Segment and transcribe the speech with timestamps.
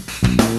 [0.00, 0.49] Thank you.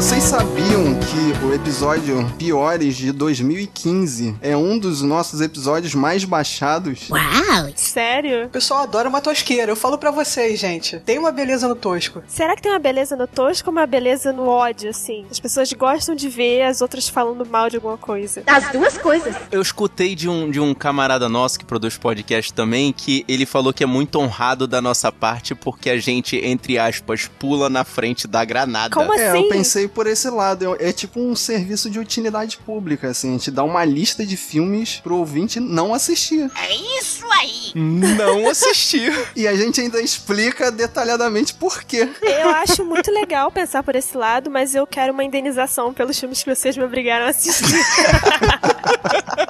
[0.00, 7.10] Vocês sabiam que o episódio Piores de 2015 é um dos nossos episódios mais baixados?
[7.10, 7.68] Uau!
[7.76, 8.46] Sério?
[8.46, 9.70] O pessoal adora uma tosqueira.
[9.70, 10.98] Eu falo pra vocês, gente.
[11.00, 12.22] Tem uma beleza no tosco.
[12.26, 15.26] Será que tem uma beleza no tosco ou uma beleza no ódio, assim?
[15.30, 18.42] As pessoas gostam de ver as outras falando mal de alguma coisa.
[18.46, 19.36] As duas coisas.
[19.52, 23.70] Eu escutei de um, de um camarada nosso que produz podcast também que ele falou
[23.72, 28.26] que é muito honrado da nossa parte porque a gente, entre aspas, pula na frente
[28.26, 28.94] da granada.
[28.94, 29.42] Como É, assim?
[29.42, 30.76] eu pensei por esse lado.
[30.76, 33.28] É, é tipo um serviço de utilidade pública, assim.
[33.28, 36.50] A gente dá uma lista de filmes pro ouvinte não assistir.
[36.56, 37.72] É isso aí.
[37.74, 39.00] Não assisti.
[39.36, 42.08] E a gente ainda explica detalhadamente por quê.
[42.20, 46.42] Eu acho muito legal pensar por esse lado, mas eu quero uma indenização pelos filmes
[46.42, 47.64] que vocês me obrigaram a assistir.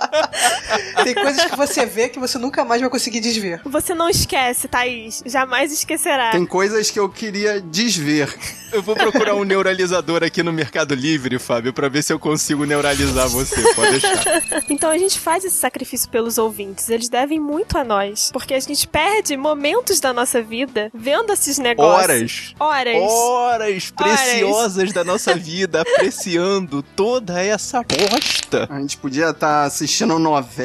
[1.05, 3.61] Tem coisas que você vê que você nunca mais vai conseguir desver.
[3.65, 5.23] Você não esquece, Thaís.
[5.27, 6.31] Jamais esquecerá.
[6.31, 8.35] Tem coisas que eu queria desver.
[8.73, 12.65] Eu vou procurar um neuralizador aqui no Mercado Livre, Fábio, pra ver se eu consigo
[12.65, 13.61] neuralizar você.
[13.75, 14.21] Pode deixar.
[14.71, 16.89] Então a gente faz esse sacrifício pelos ouvintes.
[16.89, 18.31] Eles devem muito a nós.
[18.33, 22.55] Porque a gente perde momentos da nossa vida vendo esses negócios.
[22.59, 22.95] Horas.
[22.97, 22.97] Horas.
[22.97, 28.69] Horas preciosas da nossa vida apreciando toda essa bosta.
[28.71, 30.60] A gente podia estar assistindo novela,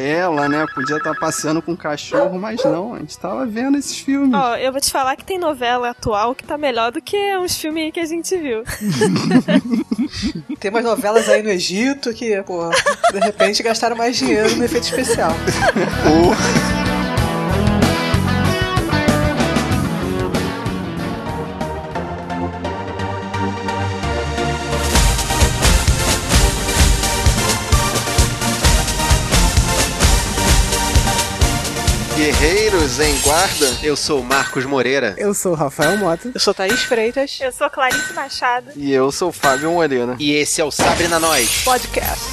[0.47, 0.65] né?
[0.73, 2.95] Podia estar passeando com o cachorro, mas não.
[2.95, 4.33] A gente tava vendo esses filmes.
[4.33, 7.57] Ó, eu vou te falar que tem novela atual que tá melhor do que uns
[7.57, 8.63] filmes que a gente viu.
[10.59, 12.69] Tem umas novelas aí no Egito que, pô,
[13.11, 15.31] de repente gastaram mais dinheiro no efeito especial.
[32.25, 33.77] Guerreiros em guarda.
[33.83, 35.13] Eu sou o Marcos Moreira.
[35.15, 36.31] Eu sou o Rafael Mota.
[36.33, 37.37] Eu sou Thaís Freitas.
[37.39, 38.71] Eu sou Clarice Machado.
[38.75, 40.15] E eu sou o Fábio Moreira.
[40.17, 41.61] E esse é o Sabre na Nós.
[41.63, 42.25] Podcast.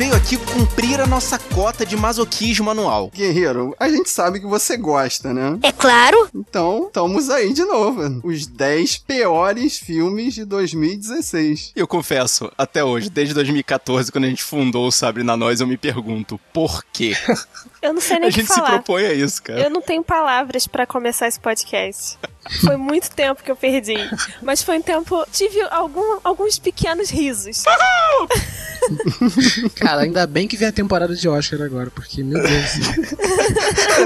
[0.00, 3.10] Veio aqui cumprir a nossa cota de masoquismo anual.
[3.14, 5.58] Guerreiro, a gente sabe que você gosta, né?
[5.62, 6.26] É claro.
[6.34, 8.18] Então, estamos aí de novo.
[8.24, 11.72] Os 10 piores filmes de 2016.
[11.76, 15.66] Eu confesso, até hoje, desde 2014, quando a gente fundou o Sabre na Nós, eu
[15.66, 17.14] me pergunto, por quê?
[17.82, 18.72] Eu não sei nem A o que gente se falar.
[18.72, 19.58] propõe a isso, cara.
[19.58, 22.18] Eu não tenho palavras pra começar esse podcast.
[22.62, 23.94] Foi muito tempo que eu perdi.
[24.42, 25.24] Mas foi um tempo.
[25.32, 27.62] Tive algum- alguns pequenos risos.
[29.90, 32.74] Cara, ainda bem que vem a temporada de Oscar agora, porque, meu Deus.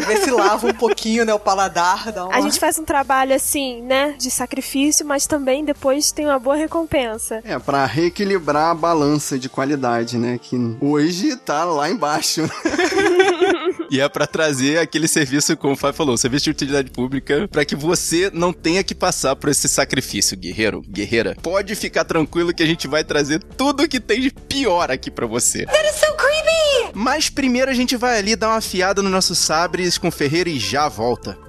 [0.06, 2.10] Ver se lava um pouquinho, né, o paladar.
[2.10, 2.34] Dá uma...
[2.34, 4.14] A gente faz um trabalho assim, né?
[4.16, 7.42] De sacrifício, mas também depois tem uma boa recompensa.
[7.44, 10.40] É, pra reequilibrar a balança de qualidade, né?
[10.40, 12.40] Que hoje tá lá embaixo.
[13.94, 17.64] E é pra trazer aquele serviço, como o Fábio falou, serviço de utilidade pública, pra
[17.64, 21.36] que você não tenha que passar por esse sacrifício, guerreiro, guerreira.
[21.42, 25.26] Pode ficar tranquilo que a gente vai trazer tudo que tem de pior aqui pra
[25.26, 25.64] você.
[25.66, 26.92] That is so creepy.
[26.94, 30.58] Mas primeiro a gente vai ali dar uma afiada nos nossos sabres com Ferreira e
[30.58, 31.43] já volta.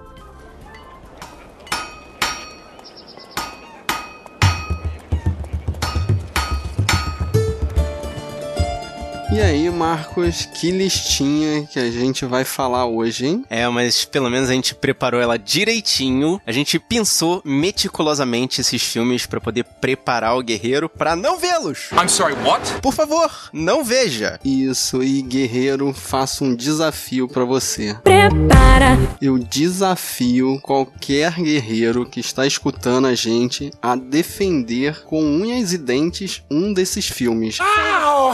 [9.36, 13.46] E aí, Marcos, que listinha que a gente vai falar hoje, hein?
[13.50, 16.40] É, mas pelo menos a gente preparou ela direitinho.
[16.48, 21.90] A gente pensou meticulosamente esses filmes pra poder preparar o guerreiro pra não vê-los.
[21.92, 22.80] I'm sorry, what?
[22.82, 24.40] Por favor, não veja.
[24.42, 27.94] Isso, e guerreiro, faço um desafio pra você.
[28.06, 28.98] Prepara!
[29.22, 36.42] Eu desafio qualquer guerreiro que está escutando a gente a defender com unhas e dentes
[36.50, 37.58] um desses filmes.
[37.60, 38.32] Oh,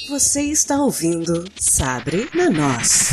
[0.09, 3.12] Você está ouvindo Sabre na Nós.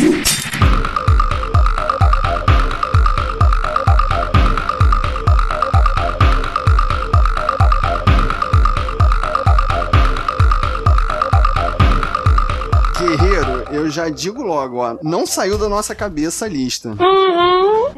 [13.92, 16.96] Já digo logo, ó, não saiu da nossa cabeça a lista.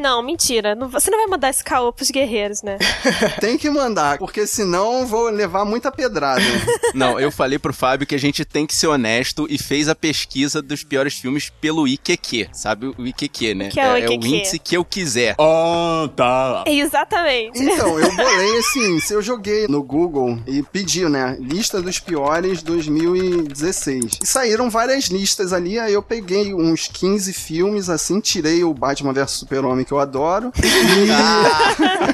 [0.05, 0.75] Não, mentira.
[0.75, 2.77] Não- você não vai mandar esse caô pros guerreiros, né?
[3.41, 6.43] Tem que mandar, porque senão vou levar muita pedrada.
[6.93, 9.95] Não, eu falei pro Fábio que a gente tem que ser honesto e fez a
[9.95, 12.51] pesquisa dos piores filmes pelo IQQ.
[12.53, 13.69] Sabe o IQQ, né?
[13.71, 14.29] que é o o IQQ?
[14.29, 15.35] índice que eu quiser.
[15.41, 16.65] Ah, tá.
[16.67, 17.59] Exatamente.
[17.63, 22.63] Então, eu bolei assim, se eu joguei no Google e pedi, né, lista dos piores
[22.63, 24.19] 2016.
[24.23, 29.13] E saíram várias listas ali, aí eu peguei uns 15 filmes, assim, tirei o Batman
[29.13, 30.53] vs Super-Homem que eu adoro.
[30.65, 32.14] E...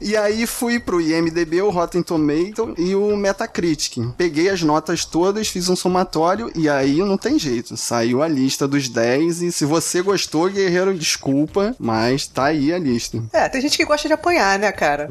[0.00, 3.96] e aí fui pro IMDB, o Rotten Tomato e o Metacritic.
[4.16, 7.76] Peguei as notas todas, fiz um somatório e aí não tem jeito.
[7.76, 12.78] Saiu a lista dos 10 e se você gostou, guerreiro, desculpa, mas tá aí a
[12.78, 13.22] lista.
[13.32, 15.08] É, tem gente que gosta de apanhar, né, cara?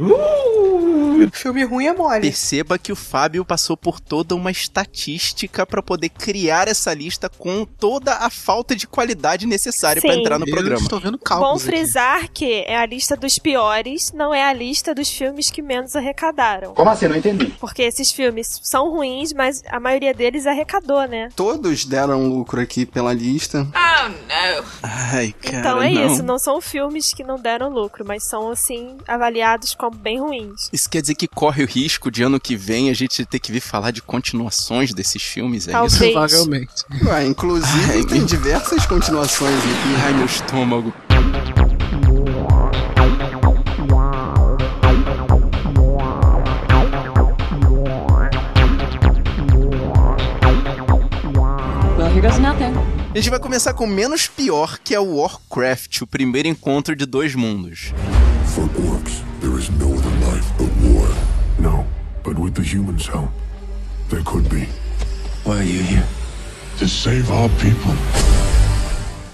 [1.31, 2.21] Filme ruim é mole.
[2.21, 7.65] Perceba que o Fábio passou por toda uma estatística pra poder criar essa lista com
[7.65, 10.19] toda a falta de qualidade necessária pra Sim.
[10.19, 10.81] entrar no Eu programa.
[10.81, 11.71] estou vendo Bom cálculos aqui.
[11.77, 15.95] frisar que é a lista dos piores, não é a lista dos filmes que menos
[15.95, 16.73] arrecadaram.
[16.73, 17.07] Como assim?
[17.07, 17.47] Não entendi.
[17.59, 21.29] Porque esses filmes são ruins, mas a maioria deles arrecadou, né?
[21.35, 23.67] Todos deram lucro aqui pela lista.
[24.83, 26.05] Ai, cara, então é não.
[26.05, 30.69] isso, não são filmes que não deram lucro, mas são, assim, avaliados como bem ruins.
[30.71, 33.51] Isso quer dizer que corre o risco de ano que vem a gente ter que
[33.51, 35.93] vir falar de continuações desses filmes, é Talvez.
[35.93, 36.11] isso?
[36.11, 36.85] Provavelmente.
[37.05, 39.95] Ué, inclusive tem diversas continuações aqui.
[40.05, 40.93] Ai, meu estômago.
[53.17, 56.95] A gente vai começar com o menos pior, que é o Warcraft, o primeiro encontro
[56.95, 57.91] de dois mundos.
[58.53, 61.09] For orcs, there is no other life but war.
[61.57, 61.83] No,
[62.23, 63.31] but with the humans' help,
[64.11, 64.67] there could be.
[65.45, 66.05] Why are you here?
[66.77, 67.95] To save our people.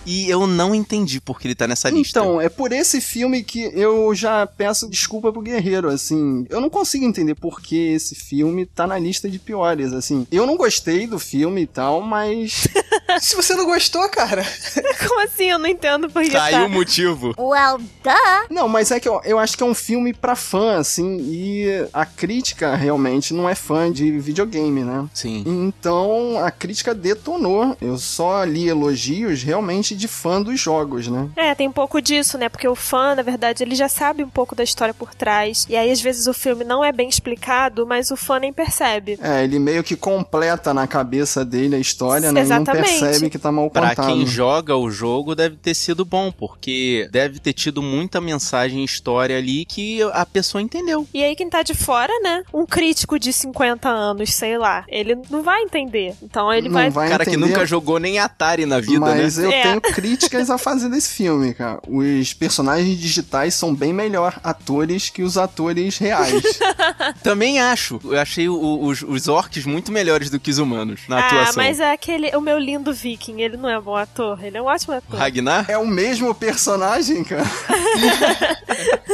[0.06, 2.20] E eu não entendi por que ele tá nessa lista.
[2.20, 6.46] Então, é por esse filme que eu já peço desculpa pro Guerreiro, assim.
[6.50, 10.28] Eu não consigo entender por que esse filme tá na lista de piores, assim.
[10.32, 12.68] Eu não gostei do filme e tal, mas.
[13.20, 14.44] Se você não gostou, cara.
[15.08, 15.52] Como assim?
[15.52, 16.66] Eu não entendo por que Tá aí tá.
[16.66, 17.34] o motivo.
[17.38, 18.48] Well, duh.
[18.50, 21.88] Não, mas é que eu, eu acho que é um filme pra fã, assim, e
[21.94, 25.06] a crítica realmente não é fã de videogame, né?
[25.14, 25.44] Sim.
[25.46, 27.78] Então a crítica detonou.
[27.82, 31.30] Eu só li elogios realmente de fã dos jogos, né?
[31.36, 32.50] É, tem um pouco disso, né?
[32.50, 35.66] Porque o fã, na verdade, ele já sabe um pouco da história por trás.
[35.70, 39.18] E aí, às vezes, o filme não é bem explicado, mas o fã nem percebe.
[39.22, 42.42] É, ele meio que completa na cabeça dele a história, né?
[42.42, 42.88] E não Exatamente.
[43.08, 44.08] Percebe que tá mal Pra contado.
[44.08, 48.86] quem joga o jogo, deve ter sido bom, porque deve ter tido muita mensagem e
[48.86, 51.08] história ali que a pessoa entendeu.
[51.14, 52.44] E aí, quem tá de fora, né?
[52.54, 56.14] Um crítico de 50 anos, sei lá, ele não vai entender.
[56.22, 56.90] Então ele Não vai.
[56.90, 57.48] vai Cara que entender.
[57.48, 59.46] nunca jogou nem Atari na vida, Mas né?
[59.46, 59.62] eu É.
[59.64, 61.80] tenho críticas a fazer desse filme, cara.
[61.88, 66.42] Os personagens digitais são bem melhor atores que os atores reais.
[67.24, 68.00] Também acho.
[68.04, 71.64] Eu achei o- os, os orcs muito melhores do que os humanos na ah, atuação.
[71.64, 72.36] mas é aquele.
[72.36, 75.20] O meu lindo Viking, ele não é bom ator, ele é um ótimo ator.
[75.20, 75.66] Ragnar?
[75.70, 77.44] é o mesmo personagem, cara.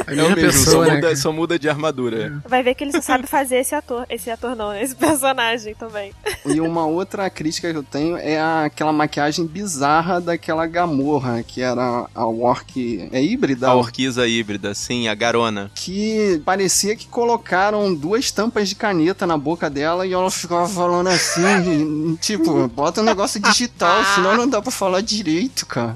[0.08, 0.96] É mesma o mesmo, só, pessoa, né?
[0.96, 2.42] muda, só muda de armadura.
[2.48, 4.06] Vai ver que ele só sabe fazer esse ator.
[4.10, 4.82] Esse ator não, né?
[4.82, 6.14] Esse personagem também.
[6.46, 12.08] E uma outra crítica que eu tenho é aquela maquiagem bizarra daquela Gamorra, que era
[12.16, 13.10] a orc.
[13.12, 13.68] É híbrida?
[13.68, 15.70] A orquiza híbrida, sim, a garona.
[15.76, 21.08] Que parecia que colocaram duas tampas de caneta na boca dela e ela ficava falando
[21.08, 24.16] assim, tipo, bota um negócio digital digital, ah.
[24.16, 25.96] senão não dá pra falar direito, cara.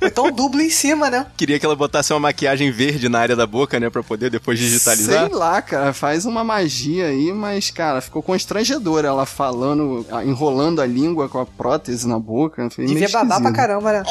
[0.00, 1.26] Então dublo em cima, né?
[1.36, 3.90] Queria que ela botasse uma maquiagem verde na área da boca, né?
[3.90, 5.26] Pra poder depois digitalizar.
[5.26, 5.92] Sei lá, cara.
[5.92, 11.46] Faz uma magia aí, mas, cara, ficou constrangedor ela falando, enrolando a língua com a
[11.46, 12.68] prótese na boca.
[12.76, 14.02] Devia babar pra caramba, né?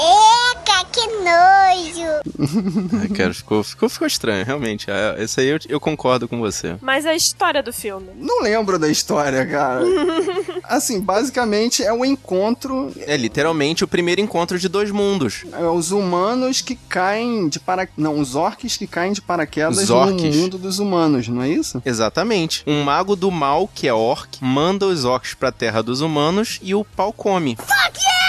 [0.91, 2.93] Que nojo!
[3.01, 4.89] Ai, cara, ficou, ficou, ficou estranho, realmente.
[4.89, 6.75] É, esse aí eu, eu concordo com você.
[6.81, 8.09] Mas a história do filme?
[8.15, 9.83] Não lembro da história, cara.
[10.63, 12.91] assim, basicamente é o um encontro.
[12.97, 15.45] É literalmente o primeiro encontro de dois mundos.
[15.53, 20.13] É os humanos que caem de para Não, os orcs que caem de paraquedas no
[20.13, 21.81] mundo dos humanos, não é isso?
[21.85, 22.63] Exatamente.
[22.67, 26.75] Um mago do mal, que é orc, manda os orcs pra terra dos humanos e
[26.75, 27.55] o pau come.
[27.55, 28.22] Fuck yeah!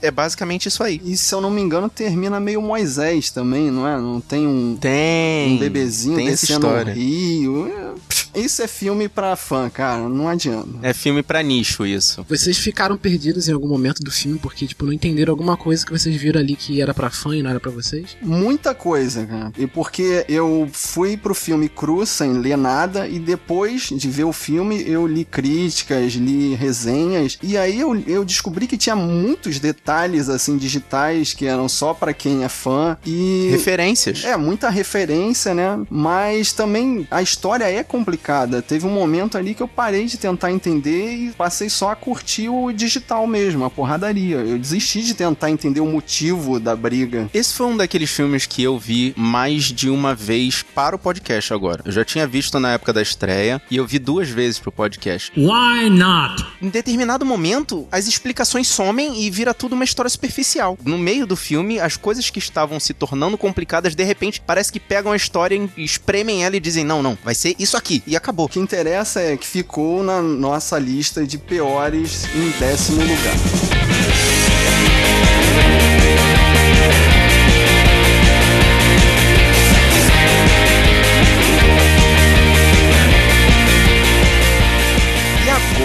[0.00, 1.00] É basicamente isso aí.
[1.04, 3.96] E se eu não me engano, termina meio Moisés também, não é?
[3.98, 4.76] Não tem um.
[4.76, 5.54] Tem.
[5.54, 7.94] Um bebezinho tem descendo o rio.
[8.38, 10.08] Isso é filme pra fã, cara.
[10.08, 10.68] Não adianta.
[10.82, 12.24] É filme pra nicho, isso.
[12.28, 15.92] Vocês ficaram perdidos em algum momento do filme porque, tipo, não entenderam alguma coisa que
[15.92, 18.16] vocês viram ali que era pra fã e não era pra vocês?
[18.22, 19.52] Muita coisa, cara.
[19.58, 24.32] E porque eu fui pro filme cru sem ler nada e depois de ver o
[24.32, 30.28] filme eu li críticas, li resenhas e aí eu, eu descobri que tinha muitos detalhes,
[30.28, 33.48] assim, digitais que eram só para quem é fã e...
[33.50, 34.24] Referências.
[34.24, 35.80] É, muita referência, né?
[35.90, 38.60] Mas também a história é complicada complicada.
[38.60, 42.48] Teve um momento ali que eu parei de tentar entender e passei só a curtir
[42.48, 44.36] o digital mesmo, a porradaria.
[44.36, 47.30] Eu desisti de tentar entender o motivo da briga.
[47.32, 51.54] Esse foi um daqueles filmes que eu vi mais de uma vez para o podcast
[51.54, 51.82] agora.
[51.84, 55.32] Eu já tinha visto na época da estreia e eu vi duas vezes pro podcast.
[55.36, 56.44] Why not?
[56.60, 60.76] Em determinado momento, as explicações somem e vira tudo uma história superficial.
[60.84, 64.80] No meio do filme, as coisas que estavam se tornando complicadas, de repente, parece que
[64.80, 68.16] pegam a história e espremem ela e dizem: não, não, vai ser isso aqui e
[68.16, 68.46] acabou.
[68.46, 73.36] O que interessa é que ficou na nossa lista de piores em décimo lugar.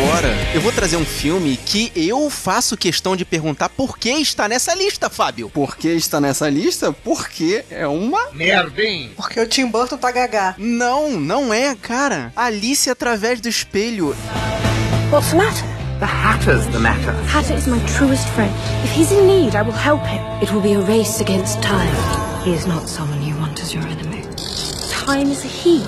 [0.04, 4.50] Agora eu vou trazer um filme que eu faço questão de perguntar por que está
[4.50, 5.50] nessa lista, Fábio.
[5.50, 6.92] Por que está nessa lista?
[6.92, 9.12] Porque é uma merda, hein?
[9.16, 10.56] Porque o Tim Burton tá gagá.
[10.58, 12.34] Não, não é, cara.
[12.36, 14.16] Alice através do espelho.
[15.10, 15.64] What's the matter?
[16.00, 17.14] The Hatter's the matter.
[17.28, 18.52] Hatter is my truest friend.
[18.84, 20.22] If he's in need, I will help him.
[20.42, 21.94] It will be a race against time.
[22.44, 24.24] He is not someone you want as your enemy.
[24.90, 25.82] Time is a he.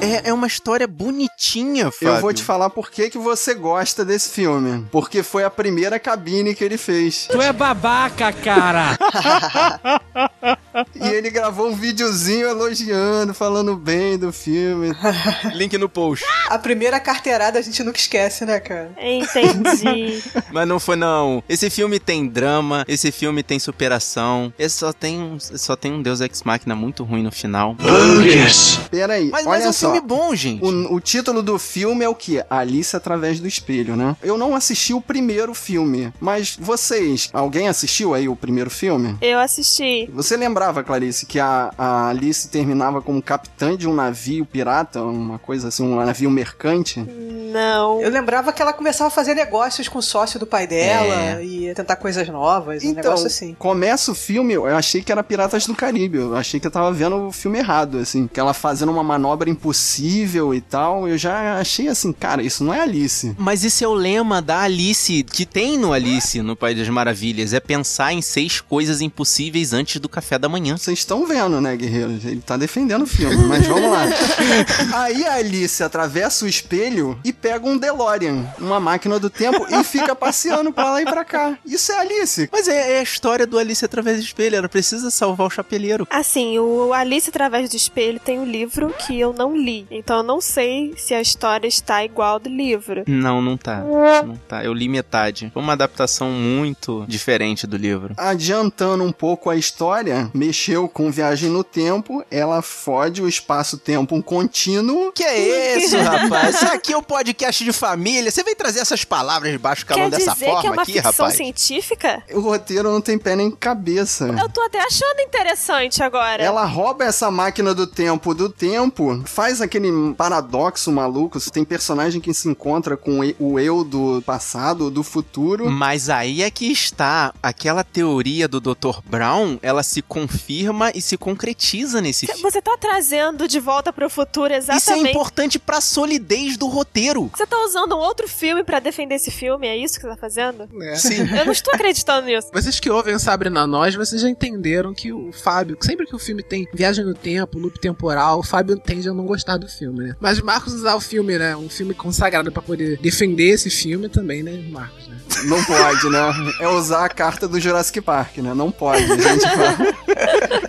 [0.00, 2.08] É, é uma história bonitinha, Fábio.
[2.08, 4.86] Eu vou te falar por que, que você gosta desse filme.
[4.92, 7.26] Porque foi a primeira cabine que ele fez.
[7.30, 8.96] Tu é babaca, cara!
[10.94, 14.92] e ele gravou um videozinho elogiando, falando bem do filme.
[15.54, 16.24] Link no post.
[16.48, 18.92] A primeira carteirada a gente nunca esquece, né, cara?
[19.00, 20.22] Entendi.
[20.52, 21.42] Mas não foi não.
[21.48, 24.52] Esse filme tem drama, esse filme tem superação.
[24.58, 27.74] Esse só tem, só tem um Deus Ex Machina muito ruim no final.
[27.74, 28.78] Bogus!
[28.90, 30.64] Peraí, mas, olha mas só filme bom, gente.
[30.64, 32.42] O, o, título do filme é o que?
[32.48, 34.16] Alice através do espelho, né?
[34.22, 39.16] Eu não assisti o primeiro filme, mas vocês, alguém assistiu aí o primeiro filme?
[39.20, 40.08] Eu assisti.
[40.12, 45.38] Você lembrava, Clarice, que a, a Alice terminava como capitã de um navio pirata, uma
[45.38, 47.00] coisa assim, um navio mercante?
[47.00, 48.00] Não.
[48.00, 51.44] Eu lembrava que ela começava a fazer negócios com o sócio do pai dela é.
[51.44, 53.54] e tentar coisas novas, então, um negócio assim.
[53.58, 56.92] Começa o filme, eu achei que era Piratas do Caribe, eu achei que eu tava
[56.92, 61.16] vendo o filme errado, assim, que ela fazendo uma manobra impossível possível e tal, eu
[61.16, 63.32] já achei assim, cara, isso não é Alice.
[63.38, 67.52] Mas esse é o lema da Alice, que tem no Alice, no País das Maravilhas,
[67.52, 70.76] é pensar em seis coisas impossíveis antes do café da manhã.
[70.76, 72.24] Vocês estão vendo, né, guerreiros?
[72.24, 74.04] Ele tá defendendo o filme, mas vamos lá.
[74.98, 79.84] Aí a Alice atravessa o espelho e pega um DeLorean, uma máquina do tempo, e
[79.84, 81.56] fica passeando pra lá e pra cá.
[81.64, 82.48] Isso é Alice.
[82.50, 86.06] Mas é, é a história do Alice através do espelho, ela precisa salvar o chapeleiro.
[86.10, 89.67] Assim, o Alice através do espelho tem um livro que eu não li.
[89.90, 93.04] Então eu não sei se a história está igual do livro.
[93.06, 93.84] Não, não tá.
[94.24, 94.64] Não tá.
[94.64, 95.50] Eu li metade.
[95.52, 98.14] Foi uma adaptação muito diferente do livro.
[98.16, 104.22] Adiantando um pouco a história, mexeu com viagem no tempo, ela fode o espaço-tempo um
[104.22, 105.12] contínuo.
[105.12, 106.56] Que é isso, rapaz?
[106.56, 108.30] Isso aqui é o um podcast de família.
[108.30, 111.26] Você vem trazer essas palavras de baixo calão dessa forma que é uma aqui, ficção
[111.26, 111.34] rapaz?
[111.34, 112.22] científica?
[112.32, 114.26] O roteiro não tem pé nem cabeça.
[114.26, 116.42] Eu tô até achando interessante agora.
[116.42, 121.38] Ela rouba essa máquina do tempo do tempo, faz faz aquele paradoxo maluco.
[121.38, 125.70] Você tem personagem que se encontra com o eu do passado, do futuro.
[125.70, 129.00] Mas aí é que está aquela teoria do Dr.
[129.04, 132.42] Brown, ela se confirma e se concretiza nesse filme.
[132.42, 134.82] Você tá trazendo de volta pro futuro exatamente.
[134.82, 137.30] Isso é importante pra solidez do roteiro.
[137.34, 139.66] Você tá usando um outro filme pra defender esse filme?
[139.66, 140.68] É isso que você tá fazendo?
[140.82, 140.94] É.
[140.96, 141.26] Sim.
[141.36, 142.48] Eu não estou acreditando nisso.
[142.52, 146.14] Vocês que ouvem o Sabre na Nós, vocês já entenderam que o Fábio, sempre que
[146.14, 149.68] o filme tem viagem no tempo, loop temporal, o Fábio tende a não gostar do
[149.68, 150.16] filme, né?
[150.20, 151.56] Mas Marcos usar o filme, né?
[151.56, 155.16] Um filme consagrado pra poder defender esse filme também, né, Marcos, né?
[155.44, 156.52] Não pode, né?
[156.60, 158.54] É usar a carta do Jurassic Park, né?
[158.54, 159.04] Não pode.
[159.04, 159.76] A gente fala.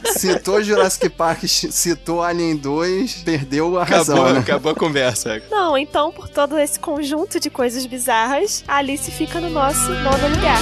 [0.18, 4.40] citou Jurassic Park, citou Alien 2, perdeu a razão, Acabou, né?
[4.40, 5.42] acabou a conversa.
[5.50, 10.28] Não, então, por todo esse conjunto de coisas bizarras, a Alice fica no nosso nono
[10.36, 10.60] lugar.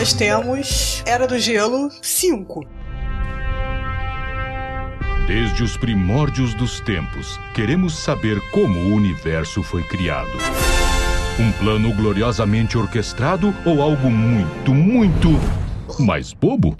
[0.00, 2.66] Nós temos Era do Gelo 5.
[5.26, 10.30] Desde os primórdios dos tempos, queremos saber como o universo foi criado.
[11.38, 15.28] Um plano gloriosamente orquestrado ou algo muito, muito
[15.98, 16.74] mais bobo?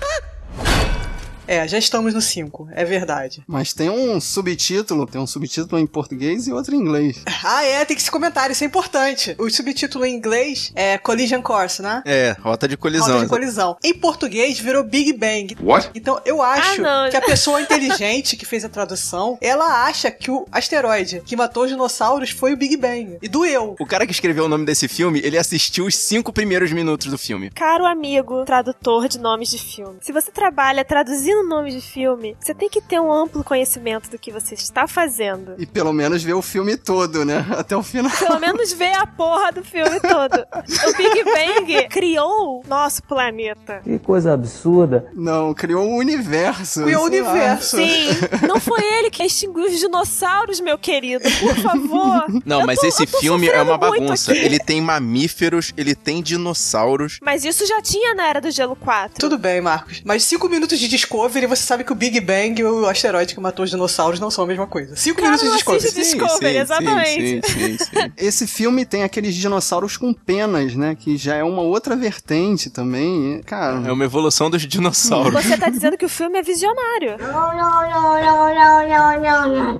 [1.50, 3.42] É, já estamos no 5, é verdade.
[3.44, 7.20] Mas tem um subtítulo, tem um subtítulo em português e outro em inglês.
[7.42, 9.34] Ah, é, tem que se comentar, isso é importante.
[9.38, 12.02] O subtítulo em inglês é Collision Course, né?
[12.04, 13.08] É, rota de colisão.
[13.14, 13.76] Rota de colisão.
[13.82, 15.56] Em português virou Big Bang.
[15.60, 15.90] What?
[15.94, 20.30] Então eu acho Ah, que a pessoa inteligente que fez a tradução, ela acha que
[20.30, 23.16] o asteroide que matou os dinossauros foi o Big Bang.
[23.20, 23.74] E doeu.
[23.80, 27.18] O cara que escreveu o nome desse filme, ele assistiu os cinco primeiros minutos do
[27.18, 27.50] filme.
[27.50, 29.98] Caro amigo, tradutor de nomes de filme.
[30.02, 34.18] Se você trabalha traduzindo nomes de filme, você tem que ter um amplo conhecimento do
[34.18, 35.54] que você está fazendo.
[35.58, 37.44] E pelo menos ver o filme todo, né?
[37.56, 38.10] Até o final.
[38.16, 40.44] Pelo menos ver a porra do filme todo.
[40.88, 43.80] O Big Bang criou nosso planeta.
[43.84, 45.06] Que coisa absurda.
[45.14, 46.82] Não, criou um universo.
[46.82, 47.76] Criou o universo.
[47.76, 48.08] Sim,
[48.46, 51.24] não foi ele que extinguiu os dinossauros, meu querido.
[51.40, 52.24] Por favor.
[52.44, 54.32] Não, Eu mas tô- esse filme é uma bagunça.
[54.36, 57.18] Ele tem mamíferos, ele tem dinossauros.
[57.22, 59.18] Mas isso já tinha na Era do Gelo 4.
[59.18, 60.02] Tudo bem, Marcos.
[60.04, 60.88] Mas cinco minutos de
[61.20, 64.30] Discovery, você sabe que o Big Bang e o asteroide que matou os dinossauros não
[64.30, 64.96] são a mesma coisa.
[64.96, 65.86] Cinco Cara, minutos de não Discovery.
[65.86, 67.40] assiste Discovery, exatamente.
[67.46, 68.12] Sim, sim, sim.
[68.16, 70.96] Esse filme tem aqueles dinossauros com penas, né?
[70.98, 73.40] Que já é uma outra vertente também.
[73.44, 75.32] Cara, É uma evolução dos dinossauros.
[75.44, 77.16] Você tá dizendo que o filme é visionário.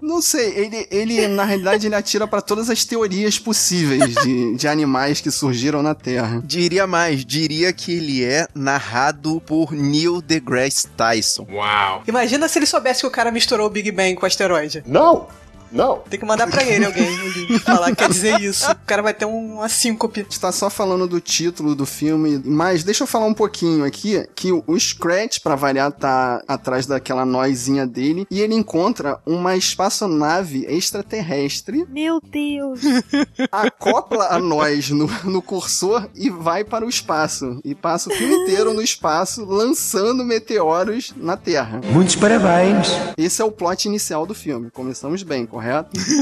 [0.03, 4.69] não sei, ele, ele na realidade ele atira pra todas as teorias possíveis de, de
[4.69, 6.43] animais que surgiram na Terra.
[6.45, 11.30] Diria mais, diria que ele é narrado por Neil deGrasse Tyson.
[11.39, 12.03] Uau.
[12.07, 14.83] Imagina se ele soubesse que o cara misturou o Big Bang com o asteroide.
[14.87, 15.27] No!
[15.73, 15.99] No!
[16.11, 18.71] Tem que mandar pra ele alguém o link, falar que quer dizer isso.
[18.71, 20.21] O cara vai ter um- uma síncope.
[20.21, 23.85] A gente tá só falando do título do filme, mas deixa eu falar um pouquinho
[23.85, 29.57] aqui, que o Scratch, pra variar, tá atrás daquela nozinha dele, e ele encontra uma
[29.57, 32.81] espaçonave extraterrestre, Meu Deus.
[33.51, 37.61] acopla a nós no, no cursor e vai para o espaço.
[37.65, 41.81] E passa o filme inteiro no espaço, lançando meteoros na Terra.
[41.93, 42.89] Muitos parabéns.
[43.17, 44.71] Esse é o plot inicial do filme.
[44.71, 45.60] Começamos bem, correto?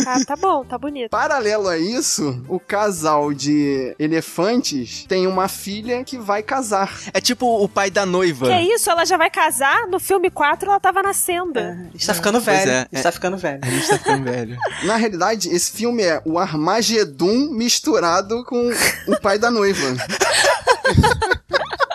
[0.07, 1.11] Ah, tá bom, tá bonito.
[1.11, 6.99] Paralelo a isso, o casal de elefantes tem uma filha que vai casar.
[7.13, 8.47] É tipo o pai da noiva.
[8.47, 8.91] Que é isso?
[8.91, 9.87] Ela já vai casar?
[9.89, 11.61] No filme 4 ela tava nascendo.
[11.95, 12.71] Está ficando velho.
[12.71, 12.89] é, é.
[12.93, 13.61] Está ficando velho.
[13.63, 14.57] A gente tá ficando velho.
[14.85, 18.71] Na realidade, esse filme é o Armagedon misturado com
[19.07, 19.87] o pai da noiva.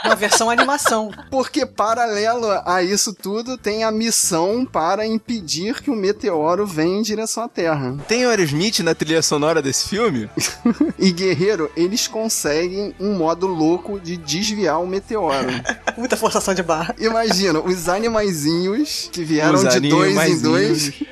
[0.03, 1.11] Uma versão animação.
[1.29, 7.01] Porque, paralelo a isso tudo, tem a missão para impedir que o meteoro venha em
[7.01, 7.95] direção à Terra.
[8.07, 10.29] Tem Aerosmith na trilha sonora desse filme?
[10.99, 15.49] E, guerreiro, eles conseguem um modo louco de desviar o meteoro.
[15.97, 16.95] Muita forçação de barra.
[16.97, 20.93] Imagina, os animaizinhos que vieram Os de dois em dois.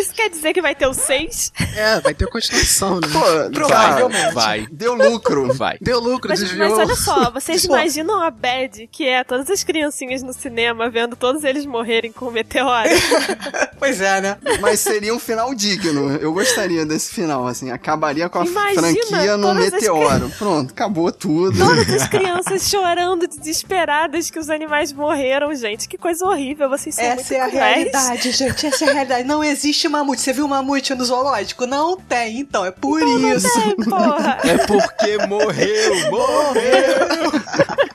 [0.00, 1.52] Isso quer dizer que vai ter o 6?
[1.76, 3.08] É, vai ter continuação, né?
[3.12, 4.34] Pô, Provavelmente.
[4.34, 5.52] Vai, deu lucro.
[5.54, 5.76] vai.
[5.80, 6.70] Deu lucro, Mas, desviou.
[6.70, 7.74] mas olha só, vocês Pô.
[7.74, 12.26] imaginam a bad que é todas as criancinhas no cinema vendo todos eles morrerem com
[12.26, 12.88] o meteoro?
[13.78, 14.38] Pois é, né?
[14.60, 16.16] Mas seria um final digno.
[16.16, 17.70] Eu gostaria desse final, assim.
[17.70, 20.30] Acabaria com a Imagina, franquia no meteoro.
[20.38, 21.56] Pronto, acabou tudo.
[21.58, 25.86] Todas as crianças chorando, desesperadas que os animais morreram, gente.
[25.88, 27.74] Que coisa horrível, vocês são muito Essa é a cruéis.
[27.76, 28.66] realidade, gente.
[28.66, 29.28] Essa é a realidade.
[29.28, 30.20] Não existe mamute.
[30.20, 31.66] Você viu mamute no zoológico?
[31.66, 32.64] Não tem, então.
[32.64, 33.48] É por isso.
[33.60, 34.38] Ei, porra.
[34.44, 37.32] É porque morreu, morreu.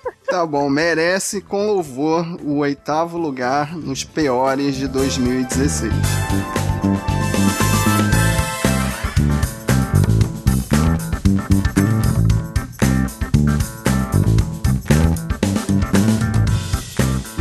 [0.31, 5.91] Tá bom, merece com louvor o oitavo lugar nos piores de 2016.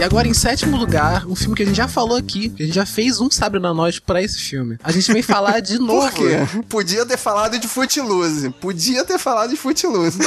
[0.00, 2.64] E agora, em sétimo lugar, um filme que a gente já falou aqui, que a
[2.64, 4.78] gente já fez um Sabre na Nós pra esse filme.
[4.82, 6.10] A gente vem falar de novo.
[6.10, 6.62] Por quê?
[6.70, 8.48] Podia ter falado de Footloose.
[8.48, 10.18] Podia ter falado de Footloose.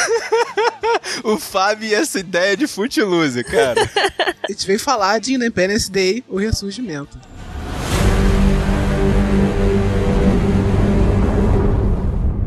[1.26, 3.82] o Fábio e essa ideia de Footloose, cara.
[4.48, 7.18] a gente veio falar de Independence Day, o ressurgimento.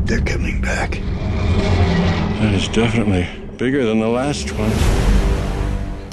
[0.05, 1.01] They're coming back.
[2.39, 4.71] That is definitely bigger than the last one.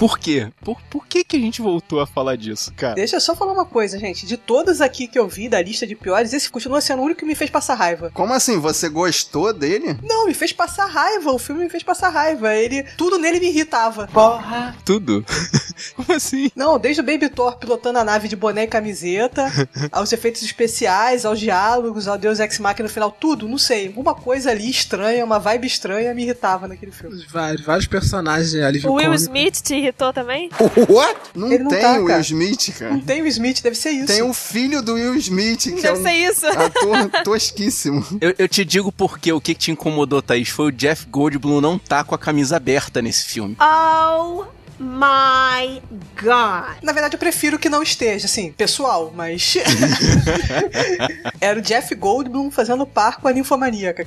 [0.04, 0.52] Por quê?
[0.60, 2.94] Por, por que que a gente voltou a falar disso, cara?
[2.94, 4.26] Deixa eu só falar uma coisa, gente.
[4.26, 7.20] De todos aqui que eu vi da lista de piores, esse continua sendo o único
[7.20, 8.10] que me fez passar raiva.
[8.12, 8.58] Como assim?
[8.58, 9.96] Você gostou dele?
[10.02, 11.32] Não, me fez passar raiva.
[11.32, 12.54] O filme me fez passar raiva.
[12.54, 14.06] Ele, tudo nele me irritava.
[14.08, 14.76] Porra.
[14.84, 15.24] Tudo?
[15.96, 16.50] Como assim?
[16.54, 19.50] Não, desde o Baby Thor pilotando a nave de boné e camiseta,
[19.90, 23.86] aos efeitos especiais, aos diálogos, ao Deus Ex Machina no final, tudo, não sei.
[23.86, 27.24] Alguma coisa ali estranha, uma vibe estranha me irritava naquele filme.
[27.30, 28.86] Vários, vários personagens ali.
[28.86, 30.50] O Will Smith te irritou também?
[30.88, 31.20] What?
[31.34, 32.20] Não, Ele não tem tá, o Will.
[32.20, 32.92] Smith, cara.
[32.92, 34.06] Não tem o Smith, deve ser isso.
[34.06, 36.46] Tem o filho do Will Smith, que Deve é um ser isso.
[36.46, 38.04] ator tosquíssimo.
[38.20, 41.60] Eu, eu te digo porque o que, que te incomodou, Thaís, foi o Jeff Goldblum
[41.60, 43.56] não tá com a camisa aberta nesse filme.
[43.60, 44.44] Oh
[44.84, 45.80] my
[46.22, 46.76] god.
[46.82, 49.56] Na verdade, eu prefiro que não esteja, assim, pessoal, mas.
[51.40, 54.04] Era o Jeff Goldblum fazendo par com a ninfomaníaca.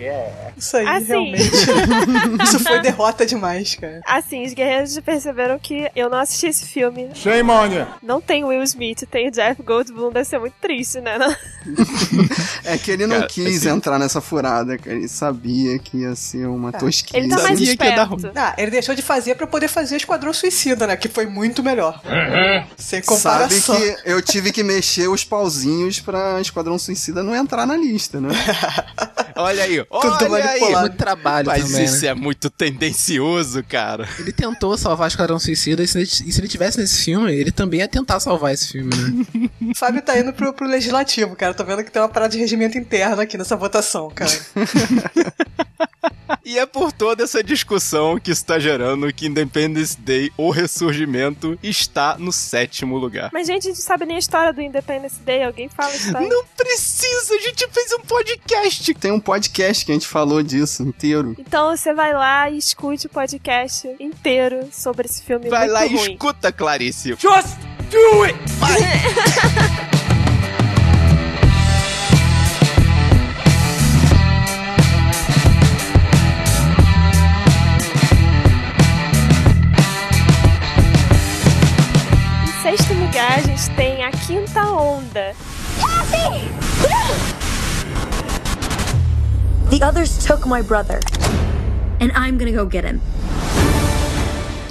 [0.00, 0.52] yeah.
[0.56, 1.04] Isso aí, Assim.
[1.06, 1.50] realmente.
[2.44, 4.00] Isso foi derrota demais, cara.
[4.06, 7.10] Assim, os guerreiros perceberam que eu não assisti esse filme.
[7.14, 7.86] Shame on you.
[8.02, 11.18] Não tem Will Smith, tem o Jeff Goldblum, deve ser muito triste, né?
[12.64, 14.96] É que ele não Cara, quis assim- entrar nessa furada, cara.
[14.96, 17.16] Ele sabia que ia ser uma tosquice.
[17.16, 18.38] Ele tá mais Sabia que ia dar esperto.
[18.38, 20.96] Ah, ele deixou de fazer pra poder fazer Esquadrão Suicida, né?
[20.96, 22.00] Que foi muito melhor.
[22.76, 23.76] Sem Sabe comparação.
[23.76, 28.30] que eu tive que mexer os pauzinhos pra Esquadrão Suicida não entrar na lista, né?
[29.36, 30.60] Olha aí, Tudo olha aí.
[30.60, 32.08] Muito trabalho Mas também, isso né?
[32.08, 34.06] é muito tendencioso, cara.
[34.18, 37.50] Ele tentou salvar Esquadrão Suicida e se, ele, e se ele tivesse nesse filme, ele
[37.50, 39.50] também ia tentar salvar esse filme, né?
[39.70, 41.54] O Fábio tá indo pro, pro legislativo, cara.
[41.54, 44.30] Tô vendo que tem uma parada de regimento interno aqui nessa votação, cara.
[46.44, 52.16] E é por toda essa discussão que está gerando que Independence Day, o ressurgimento, está
[52.18, 53.30] no sétimo lugar.
[53.32, 55.42] Mas, gente, a gente sabe nem a história do Independence Day.
[55.42, 56.28] Alguém fala a história?
[56.28, 58.94] Não precisa, a gente fez um podcast.
[58.94, 61.34] Tem um podcast que a gente falou disso inteiro.
[61.38, 65.86] Então você vai lá e escute o podcast inteiro sobre esse filme Vai muito lá
[65.86, 66.12] e ruim.
[66.12, 67.10] escuta, Clarice.
[67.18, 67.56] Just
[67.90, 68.38] do it!
[69.98, 69.98] Em
[83.28, 85.34] a gente tem a quinta onda.
[89.70, 90.98] The others took my brother.
[92.00, 93.00] And I'm gonna go get him.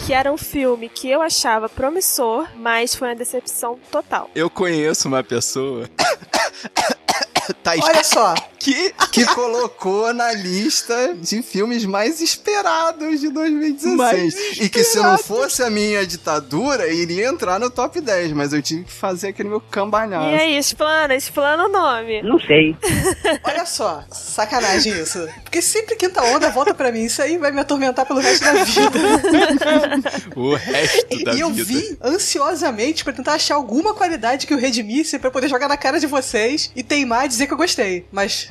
[0.06, 4.30] Que era um filme que eu achava promissor, mas foi uma decepção total.
[4.36, 5.88] Eu conheço uma pessoa.
[7.64, 8.34] tá Olha só.
[8.62, 13.98] Que Que colocou na lista de filmes mais esperados de 2016.
[13.98, 18.34] Mais E que se não fosse a minha ditadura, iria entrar no top 10.
[18.34, 20.36] Mas eu tive que fazer aquele meu cambalhaço.
[20.36, 22.22] E aí, explana, explana o nome.
[22.22, 22.76] Não sei.
[23.44, 25.28] Olha só, sacanagem isso.
[25.44, 27.04] Porque sempre quinta onda volta pra mim.
[27.06, 29.00] Isso aí vai me atormentar pelo resto da vida.
[30.36, 31.66] o resto da e eu vida.
[31.66, 36.00] vim ansiosamente pra tentar achar alguma qualidade que o redimisse pra poder jogar na cara
[36.00, 38.06] de vocês e teimar e dizer que eu gostei.
[38.12, 38.51] Mas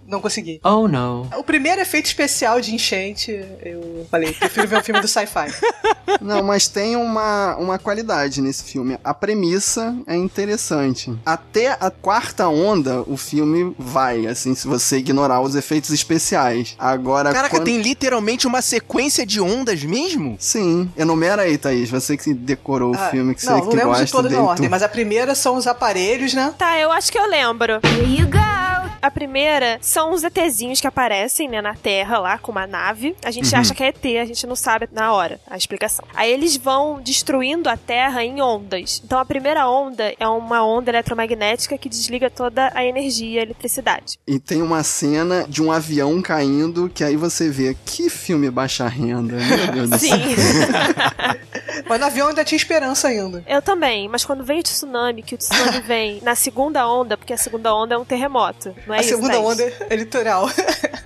[0.11, 0.59] não consegui.
[0.63, 1.27] Oh no.
[1.37, 3.31] O primeiro efeito especial de enchente,
[3.63, 5.47] eu falei, prefiro ver um filme do sci-fi.
[6.19, 8.97] Não, mas tem uma, uma qualidade nesse filme.
[9.03, 11.13] A premissa é interessante.
[11.25, 16.75] Até a quarta onda, o filme vai, assim, se você ignorar os efeitos especiais.
[16.77, 17.63] Agora, Caraca, quando...
[17.65, 20.35] tem literalmente uma sequência de ondas mesmo?
[20.39, 21.89] Sim, enumera aí, Thaís.
[21.89, 24.35] Você que decorou Ah, o filme, que não, você não que lembro gosta de dele.
[24.35, 26.53] na ordem, mas a primeira são os aparelhos, né?
[26.57, 27.79] Tá, eu acho que eu lembro.
[27.83, 28.91] Here you go.
[29.01, 33.15] A primeira são os ETzinhos que aparecem, né, na Terra, lá, com uma nave.
[33.23, 33.59] A gente Uhum.
[33.59, 36.03] acha que é ET, a gente não sabe na hora a explicação.
[36.15, 39.01] Aí eles vão destruindo a Terra em ondas.
[39.05, 43.43] Então a primeira onda é uma onda eletromagnética que desliga toda a energia e a
[43.43, 44.17] eletricidade.
[44.27, 48.87] E tem uma cena de um avião caindo, que aí você vê, que filme baixa
[48.87, 50.11] renda, meu Deus do Sim.
[51.87, 53.43] Mas no avião ainda tinha esperança ainda.
[53.47, 57.33] Eu também, mas quando vem o tsunami, que o tsunami vem na segunda onda, porque
[57.33, 59.09] a segunda onda é um terremoto, não é a isso?
[59.09, 59.45] segunda Thaís?
[59.45, 60.49] onda é litoral.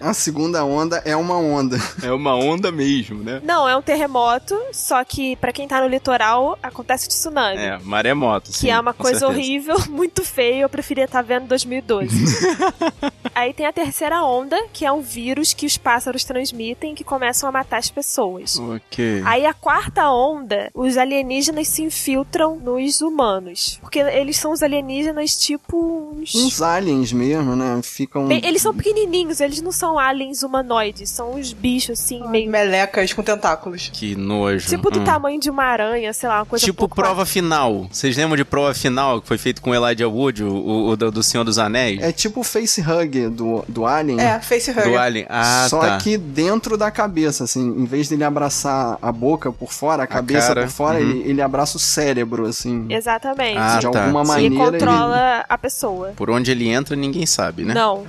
[0.01, 1.77] A segunda onda é uma onda.
[2.03, 3.41] É uma onda mesmo, né?
[3.43, 7.57] Não, é um terremoto, só que pra quem tá no litoral acontece tsunami.
[7.57, 8.51] É, maremoto.
[8.51, 9.39] Que sim, é uma coisa certeza.
[9.39, 12.07] horrível, muito feia, eu preferia estar vendo 2012.
[13.33, 17.49] Aí tem a terceira onda, que é um vírus que os pássaros transmitem que começam
[17.49, 18.57] a matar as pessoas.
[18.59, 19.21] Ok.
[19.25, 23.77] Aí a quarta onda, os alienígenas se infiltram nos humanos.
[23.81, 26.35] Porque eles são os alienígenas tipo uns.
[26.35, 27.79] Uns aliens mesmo, né?
[27.83, 28.27] Ficam.
[28.27, 32.49] Bem, eles são pequenininhos, eles não são aliens humanoides, são uns bichos assim, meio.
[32.49, 33.89] Melecas com tentáculos.
[33.93, 34.67] Que nojo.
[34.67, 35.03] Tipo do Hum.
[35.03, 37.87] tamanho de uma aranha, sei lá, uma coisa um Tipo pouco prova final.
[37.91, 40.95] Vocês lembram de prova final que foi feito com o Elijah Wood, o, o- o
[40.95, 42.01] do, Senhor dos Anéis?
[42.01, 44.19] É tipo o facehug do, do Alien.
[44.19, 44.89] É, facehugger.
[44.91, 45.25] Do Alien.
[45.29, 45.97] Ah, Só tá.
[45.97, 50.44] que dentro da cabeça, assim, em vez dele abraçar a boca por fora, a cabeça
[50.47, 51.09] cara, por fora, uhum.
[51.09, 52.85] ele, ele abraça o cérebro, assim.
[52.89, 53.57] Exatamente.
[53.57, 54.03] Ah, de tá.
[54.05, 54.55] alguma e maneira.
[54.55, 56.13] controla a pessoa.
[56.15, 57.73] Por onde ele entra, ninguém sabe, né?
[57.73, 58.03] Não.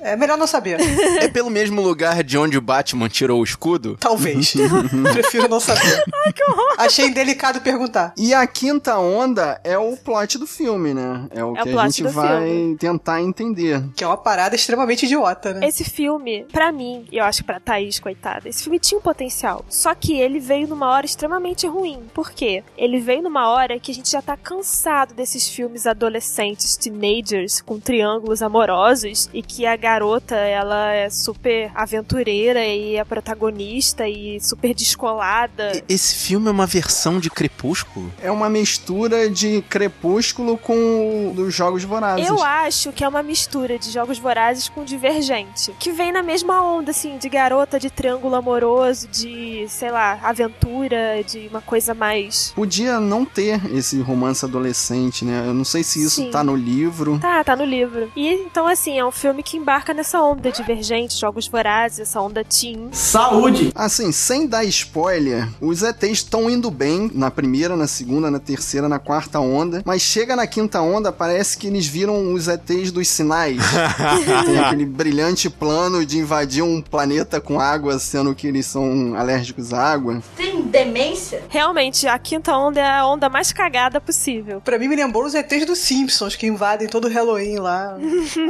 [0.00, 0.78] É melhor não saber.
[1.20, 3.96] É pelo mesmo lugar de onde o Batman tirou o escudo?
[3.98, 4.52] Talvez.
[5.12, 6.02] Prefiro não saber.
[6.24, 6.74] Ai, que horror.
[6.78, 8.12] Achei indelicado perguntar.
[8.16, 11.26] E a quinta onda é o plot do filme, né?
[11.30, 12.76] É o É o que a plot gente vai filme.
[12.76, 13.82] tentar entender.
[13.96, 15.66] Que é uma parada extremamente idiota, né?
[15.66, 19.02] Esse filme, pra mim, e eu acho que pra Thaís, coitada, esse filme tinha um
[19.02, 19.64] potencial.
[19.68, 22.02] Só que ele veio numa hora extremamente ruim.
[22.14, 22.62] Por quê?
[22.76, 27.78] Ele veio numa hora que a gente já tá cansado desses filmes adolescentes, teenagers, com
[27.78, 34.74] triângulos amorosos, e que a garota, ela é super aventureira e é protagonista e super
[34.74, 35.72] descolada.
[35.76, 38.12] E- Esse filme é uma versão de Crepúsculo?
[38.22, 42.26] É uma mistura de Crepúsculo com o dos Jogos Vorazes.
[42.26, 45.72] Eu acho que é uma mistura de Jogos Vorazes com Divergente.
[45.78, 51.22] Que vem na mesma onda, assim, de garota, de triângulo amoroso, de, sei lá, aventura,
[51.26, 52.52] de uma coisa mais.
[52.54, 55.44] Podia não ter esse romance adolescente, né?
[55.46, 56.30] Eu não sei se isso Sim.
[56.30, 57.18] tá no livro.
[57.18, 58.10] Tá, tá no livro.
[58.16, 62.44] E então, assim, é um filme que embarca nessa onda Divergente, Jogos Vorazes, essa onda
[62.44, 62.88] teen.
[62.92, 63.72] Saúde!
[63.74, 68.88] Assim, sem dar spoiler, os ETs estão indo bem na primeira, na segunda, na terceira,
[68.88, 73.08] na quarta onda, mas chega na quinta onda, parece que eles viram os ETs dos
[73.08, 73.58] sinais.
[74.46, 79.72] Tem aquele brilhante plano de invadir um planeta com água, sendo que eles são alérgicos
[79.72, 80.22] à água.
[80.36, 81.42] Tem demência?
[81.48, 84.60] Realmente, a quinta onda é a onda mais cagada possível.
[84.60, 87.96] Pra mim me lembrou os ETs dos Simpsons, que invadem todo o Halloween lá,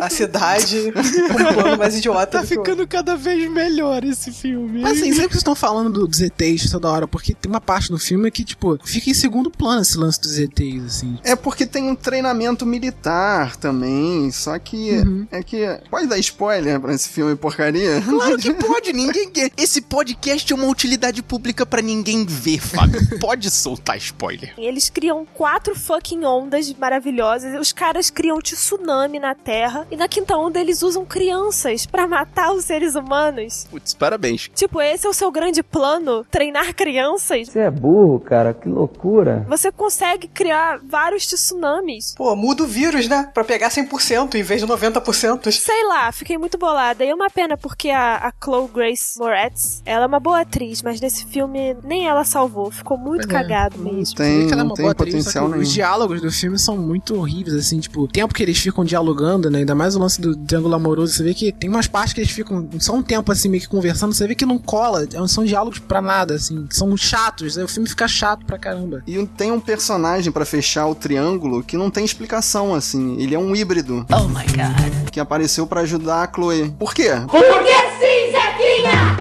[0.01, 4.81] a cidade, um plano mais idiota Tá do ficando cada vez melhor esse filme.
[4.83, 7.61] Mas assim, sempre que vocês estão falando do- dos ETs toda hora, porque tem uma
[7.61, 11.19] parte no filme que, tipo, fica em segundo plano esse lance dos ETs, assim.
[11.25, 14.91] É porque tem um treinamento militar também, só que
[15.31, 18.01] é que pode dar spoiler pra esse filme porcaria?
[18.03, 19.51] Claro que pode, ninguém quer.
[19.57, 23.01] Esse podcast é uma utilidade pública pra ninguém ver, Fábio.
[23.21, 24.53] Pode soltar spoiler.
[24.59, 27.59] E Eles criam quatro fucking ondas maravilhosas.
[27.61, 29.87] Os caras criam tsunami na Terra.
[29.91, 33.67] E na quinta onda eles usam crianças pra matar os seres humanos.
[33.71, 34.51] Putz, parabéns.
[34.55, 36.25] Tipo, esse é o seu grande plano?
[36.31, 37.49] Treinar crianças?
[37.49, 39.45] Você é burro, cara, que loucura.
[39.49, 42.15] Você consegue criar vários tsunamis.
[42.17, 43.31] Pô, muda o vírus, né?
[43.33, 45.51] Pra pegar 100% em vez de 90%.
[45.53, 47.05] Sei lá, fiquei muito bolada.
[47.05, 50.83] E é uma pena porque a, a Chloe Grace Moretz, ela é uma boa atriz,
[50.83, 52.71] mas nesse filme nem ela salvou.
[52.71, 53.43] Ficou muito Pois é.
[53.43, 54.15] cagado mesmo.
[54.17, 55.63] Tem, ela é não uma tem boa atriz, potencial nenhum.
[55.63, 59.51] Os diálogos do filme são muito horríveis, assim, tipo, o tempo que eles ficam dialogando,
[59.51, 59.59] né?
[59.61, 62.31] Ainda mais o lance do triângulo amoroso, você vê que tem umas partes que eles
[62.31, 65.45] ficam só um tempo assim, meio que conversando, você vê que não cola, é- são
[65.45, 69.03] diálogos pra nada, assim, são chatos, aí o filme fica chato pra caramba.
[69.07, 73.17] E tem um personagem pra fechar o triângulo que não tem explicação, assim.
[73.21, 74.07] Ele é um híbrido.
[74.11, 75.11] Oh my god.
[75.11, 76.71] Que apareceu pra ajudar a Chloe.
[76.79, 77.11] Por quê?
[77.31, 77.92] Por Zequinha?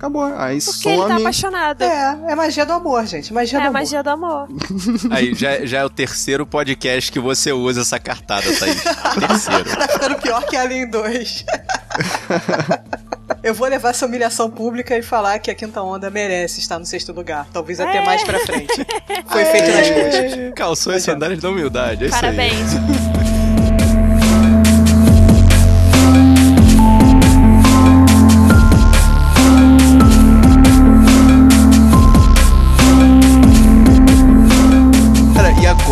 [0.01, 0.33] Acabou.
[0.35, 1.21] Aí Porque ele tá some.
[1.21, 1.81] apaixonado.
[1.83, 3.31] É, é magia do amor, gente.
[3.31, 3.73] Magia É do amor.
[3.79, 4.47] magia do amor.
[5.11, 8.81] Aí, já, já é o terceiro podcast que você usa essa cartada, Thaís.
[9.27, 9.63] Terceiro.
[9.77, 11.45] Tá ficando pior que Alien 2.
[13.43, 16.85] Eu vou levar essa humilhação pública e falar que a quinta onda merece estar no
[16.85, 17.45] sexto lugar.
[17.53, 18.05] Talvez até É.
[18.05, 18.73] mais pra frente.
[19.27, 20.53] Foi feito nas coxas.
[20.55, 23.10] Calções e sandálias da humildade, é isso aí.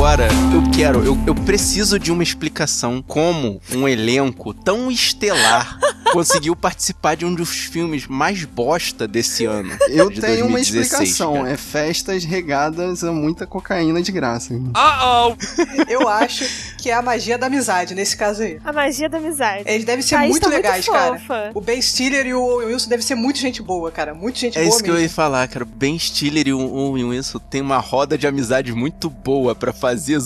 [0.09, 0.27] Agora.
[0.27, 0.48] eu
[0.79, 5.77] quero, eu, eu preciso de uma explicação como um elenco tão estelar
[6.11, 9.71] conseguiu participar de um dos filmes mais bosta desse ano.
[9.89, 11.33] Eu de tenho uma 2016, explicação.
[11.33, 11.51] cara.
[11.51, 14.53] É festas regadas a muita cocaína de graça.
[14.53, 15.35] Uh-oh!
[15.87, 16.45] Eu acho
[16.77, 18.59] que é a magia da amizade nesse caso aí.
[18.63, 19.63] A magia da amizade.
[19.65, 21.19] Eles devem ser Thaís muito tá legais, muito cara.
[21.19, 21.51] fofa.
[21.53, 24.13] O Ben Stiller e o Wilson devem ser muito gente boa, cara.
[24.13, 25.07] Muito gente É boa isso que eu mesmo.
[25.07, 25.63] ia falar, cara.
[25.63, 29.71] O Ben Stiller e o Owen Wilson tem uma roda de amizade muito boa pra
[29.71, 30.19] fazer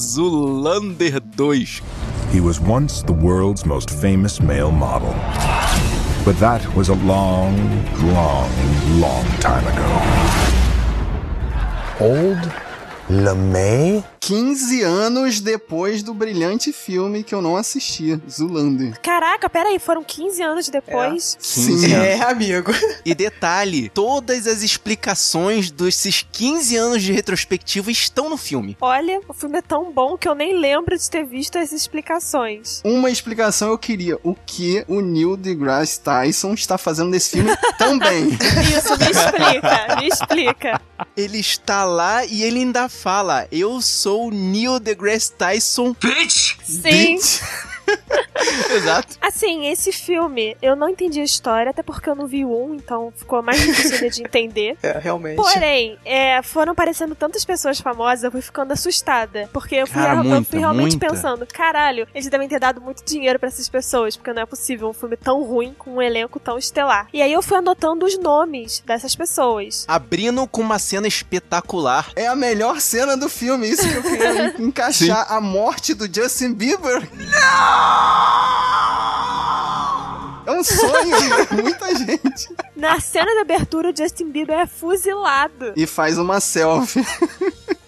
[0.44, 1.54] Zulander 2.
[2.34, 5.14] He was once the world's most famous male model.
[6.26, 7.56] But that was a long,
[8.14, 8.52] long,
[9.00, 9.90] long time ago.
[12.02, 12.63] Old
[13.10, 14.04] LeMay?
[14.20, 18.98] 15 anos depois do brilhante filme que eu não assisti, Zulander.
[19.02, 21.36] Caraca, peraí, foram 15 anos depois?
[21.42, 21.94] Sim.
[21.94, 22.72] É, amigo.
[23.06, 28.78] E detalhe, todas as explicações desses 15 anos de retrospectiva estão no filme.
[28.80, 32.82] Olha, o filme é tão bom que eu nem lembro de ter visto as explicações.
[32.86, 34.18] Uma explicação eu queria.
[34.24, 38.30] O que o Neil deGrasse Tyson está fazendo nesse filme também?
[38.30, 40.82] Isso, me explica, me explica.
[41.18, 45.94] Ele está lá e ele ainda fala: Eu sou o Neil deGrasse Tyson.
[46.00, 46.56] Bitch!
[46.64, 47.18] Sim.
[48.76, 49.18] Exato.
[49.22, 53.12] Assim, esse filme, eu não entendi a história, até porque eu não vi um, então
[53.16, 54.78] ficou mais difícil de entender.
[54.84, 55.38] É, realmente.
[55.38, 59.50] Porém, é, foram aparecendo tantas pessoas famosas, eu fui ficando assustada.
[59.54, 61.08] Porque eu fui, Cara, eu muita, fui realmente muita.
[61.10, 64.90] pensando, caralho, eles devem ter dado muito dinheiro pra essas pessoas, porque não é possível
[64.90, 67.08] um filme tão ruim com um elenco tão estelar.
[67.14, 69.86] E aí eu fui anotando os nomes dessas pessoas.
[69.88, 72.12] Abrindo com uma cena espetacular.
[72.16, 75.32] É a melhor cena do filme, isso que eu queria encaixar.
[75.32, 77.08] A morte do Justin Bieber.
[80.46, 82.50] É um sonho, muita gente.
[82.84, 85.74] Na cena de abertura, o Justin Bieber é fuzilado.
[85.76, 87.04] E faz uma selfie.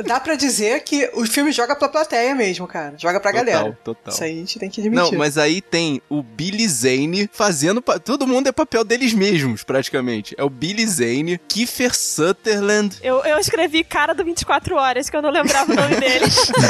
[0.05, 2.95] Dá pra dizer que o filme joga pra plateia mesmo, cara.
[2.97, 3.79] Joga pra Total, galera.
[3.83, 4.13] total.
[4.13, 5.11] Isso aí a gente tem que admitir.
[5.11, 7.81] Não, mas aí tem o Billy Zane fazendo.
[7.81, 10.35] pa- Todo mundo é papel deles mesmos, praticamente.
[10.37, 12.97] É o Billy Zane, Kiefer Sutherland.
[13.01, 16.25] Eu, eu escrevi cara do 24 Horas, que eu não lembrava o nome dele.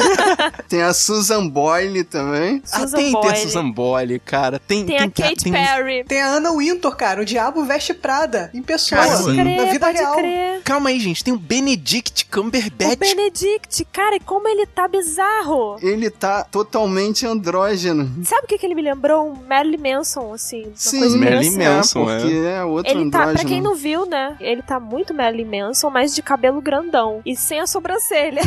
[0.70, 2.62] Tem a Susan Boyle também.
[2.72, 3.38] Ah, Susan tem, tem a Boyle.
[3.38, 4.60] Susan Boyle, cara.
[4.60, 6.04] Tem, Tem a Kate tem- Perry.
[6.06, 7.22] Tem a Anna Wintour, cara.
[7.22, 8.50] O Diabo Veste Prada.
[8.54, 9.02] Em pessoa.
[9.02, 9.36] Cara, Pode sim.
[9.36, 10.16] crer, Na vida pode real.
[10.16, 10.62] crer.
[10.64, 11.24] Calma aí, gente.
[11.24, 12.98] Tem o Benedict O Cumberbatch.
[12.98, 15.78] Benedict, cara, e como ele tá bizarro.
[15.82, 18.24] Ele tá totalmente andrógeno.
[18.24, 19.32] Sabe o que, que ele me lembrou?
[19.32, 20.72] Um Marilyn Manson, assim.
[20.76, 21.58] Sim, Marilyn.
[21.58, 23.40] Manson, é, porque é, outro Ele tá, andrógeno.
[23.40, 24.36] pra quem não viu, né?
[24.40, 27.22] Ele tá muito Marilyn Manson, mas de cabelo grandão.
[27.26, 28.42] E sem a sobrancelha.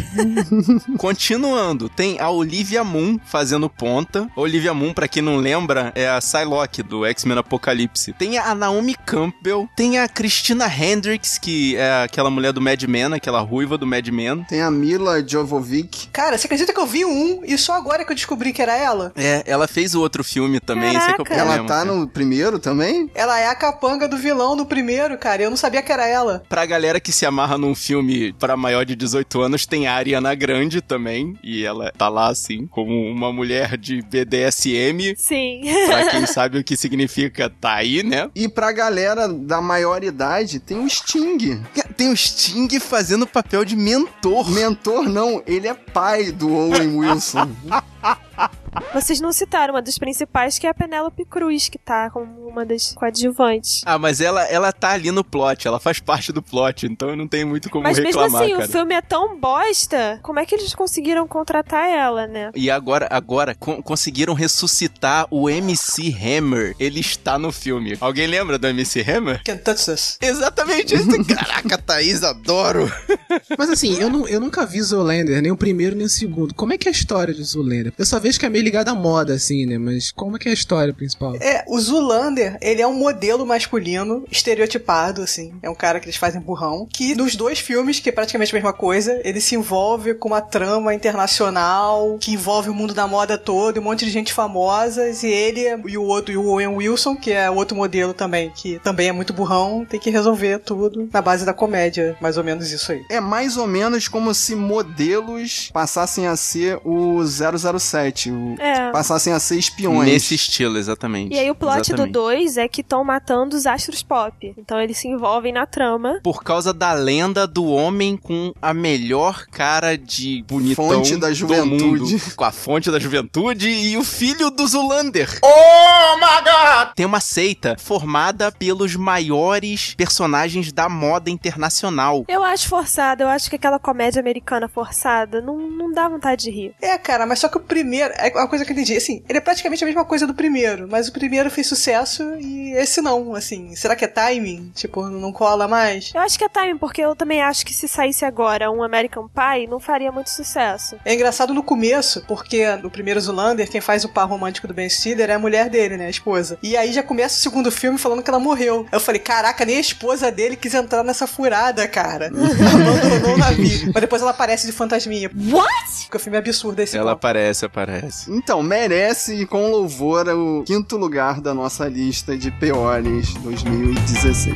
[0.98, 4.28] Continuando, tem a Olivia Moon fazendo ponta.
[4.37, 8.12] A Olivia Moon, pra quem não lembra, é a Psylocke do X-Men Apocalipse.
[8.14, 9.57] Tem a Naomi Campbell.
[9.74, 14.06] Tem a Christina Hendricks, que é aquela mulher do Mad Men, aquela ruiva do Mad
[14.08, 14.44] Men.
[14.48, 16.08] Tem a Mila Jovovic.
[16.12, 18.76] Cara, você acredita que eu vi um e só agora que eu descobri que era
[18.76, 19.12] ela?
[19.16, 21.44] É, ela fez o outro filme também, esse é que é o Caraca.
[21.44, 21.54] problema.
[21.54, 21.92] Ela tá cara.
[21.92, 23.10] no primeiro também?
[23.14, 25.42] Ela é a capanga do vilão no primeiro, cara.
[25.42, 26.42] Eu não sabia que era ela.
[26.48, 30.34] Pra galera que se amarra num filme para maior de 18 anos, tem a Ariana
[30.34, 31.38] Grande também.
[31.42, 35.14] E ela tá lá, assim, como uma mulher de BDSM.
[35.16, 35.62] Sim.
[35.86, 38.30] Pra quem sabe o que significa, tá aí, né?
[38.34, 41.62] E pra galera da maior idade, tem o Sting.
[41.96, 44.51] Tem o Sting fazendo papel de mentor.
[44.51, 47.48] Mentor não, ele é pai do Owen Wilson.
[48.92, 52.64] Vocês não citaram uma das principais, que é a Penélope Cruz, que tá como uma
[52.64, 53.82] das coadjuvantes.
[53.84, 57.16] Ah, mas ela, ela tá ali no plot, ela faz parte do plot, então eu
[57.16, 58.64] não tenho muito como Mas mesmo reclamar, assim, cara.
[58.64, 62.50] o filme é tão bosta, como é que eles conseguiram contratar ela, né?
[62.54, 66.74] E agora, agora con- conseguiram ressuscitar o MC Hammer.
[66.78, 67.96] Ele está no filme.
[68.00, 69.42] Alguém lembra do MC Hammer?
[69.44, 70.18] Can't touch this.
[70.20, 71.08] Exatamente isso.
[71.26, 72.90] Caraca, Thaís, adoro.
[73.58, 76.54] Mas assim, eu, não, eu nunca vi Zoolander, nem o primeiro nem o segundo.
[76.54, 77.92] Como é que é a história de Zoolander?
[77.98, 79.78] Eu só vejo que é meio ligado à moda, assim, né?
[79.78, 81.35] Mas como é que é a história principal?
[81.37, 85.54] É, o Zulander, ele é um modelo masculino estereotipado, assim.
[85.62, 86.87] É um cara que eles fazem burrão.
[86.92, 90.40] Que nos dois filmes, que é praticamente a mesma coisa, ele se envolve com uma
[90.40, 95.22] trama internacional que envolve o mundo da moda todo, e um monte de gente famosas.
[95.22, 98.78] E ele e o outro, e o Owen Wilson, que é outro modelo também, que
[98.81, 102.16] também é muito burrão, tem que resolver tudo na base da comédia.
[102.20, 103.02] Mais ou menos isso aí.
[103.11, 108.90] É mais ou menos como se modelos passassem a ser o 007, o- É.
[108.90, 110.08] passassem a ser espiões.
[110.08, 111.34] Nesse estilo, exatamente.
[111.34, 112.12] E aí o plot Exatamente.
[112.12, 114.54] do 2 é que estão matando os astros pop.
[114.56, 116.20] Então eles se envolvem na trama.
[116.22, 121.34] Por causa da lenda do homem com a melhor cara de bonitão Fonte da do
[121.34, 122.12] juventude.
[122.14, 122.20] mundo.
[122.36, 125.38] Com a fonte da juventude e o filho do Zulander.
[125.42, 126.92] Oh my god!
[126.94, 132.24] Tem uma seita formada pelos maiores personagens da moda internacional.
[132.28, 136.50] Eu acho forçado, eu acho que aquela comédia americana forçada não, não dá vontade de
[136.50, 136.74] rir.
[136.80, 138.12] É, cara, mas só que o primeiro.
[138.16, 138.96] É uma coisa que eu entendi.
[138.96, 142.72] Assim, ele é praticamente a mesma coisa do primeiro, mas o primeiro fez sucesso e
[142.72, 143.34] esse não.
[143.34, 144.72] Assim, será que é timing?
[144.74, 146.11] Tipo, não cola mais?
[146.14, 149.28] Eu acho que é timing, porque eu também acho que se saísse agora um American
[149.28, 150.96] Pie, não faria muito sucesso.
[151.04, 154.88] É engraçado no começo, porque no primeiro Zulander, quem faz o par romântico do Ben
[154.88, 156.06] Stiller é a mulher dele, né?
[156.06, 156.58] A esposa.
[156.62, 158.87] E aí já começa o segundo filme falando que ela morreu.
[158.90, 162.26] Eu falei, caraca, nem a esposa dele quis entrar nessa furada, cara.
[162.32, 163.90] Abandonou o navio.
[163.92, 165.30] Mas depois ela aparece de fantasminha.
[165.50, 166.02] What?
[166.04, 167.18] Porque o filme é absurdo esse Ela ponto.
[167.18, 168.38] aparece, aparece.
[168.38, 174.55] Então, merece com louvor o quinto lugar da nossa lista de piores 2016.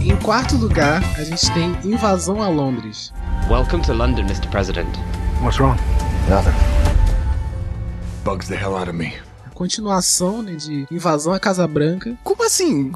[0.00, 3.12] Em quarto lugar, a gente tem Invasão a Londres.
[3.50, 4.48] Welcome to London, Mr.
[4.52, 4.88] President.
[5.42, 5.76] What's wrong?
[6.28, 6.54] Nothing.
[8.24, 9.14] Bugs the hell out of me.
[9.54, 12.14] Continuação né, de Invasão à Casa Branca.
[12.22, 12.90] Como assim?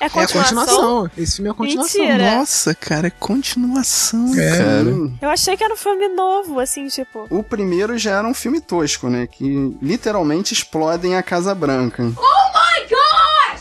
[0.00, 1.10] É a continuação.
[1.16, 2.00] Esse filme é a continuação.
[2.00, 2.36] Mentira.
[2.36, 4.50] Nossa, cara, é continuação, É.
[4.58, 5.10] cara.
[5.20, 7.26] Eu achei que era um filme novo, assim, tipo.
[7.30, 9.26] O primeiro já era um filme tosco, né?
[9.26, 12.02] Que literalmente explodem a Casa Branca.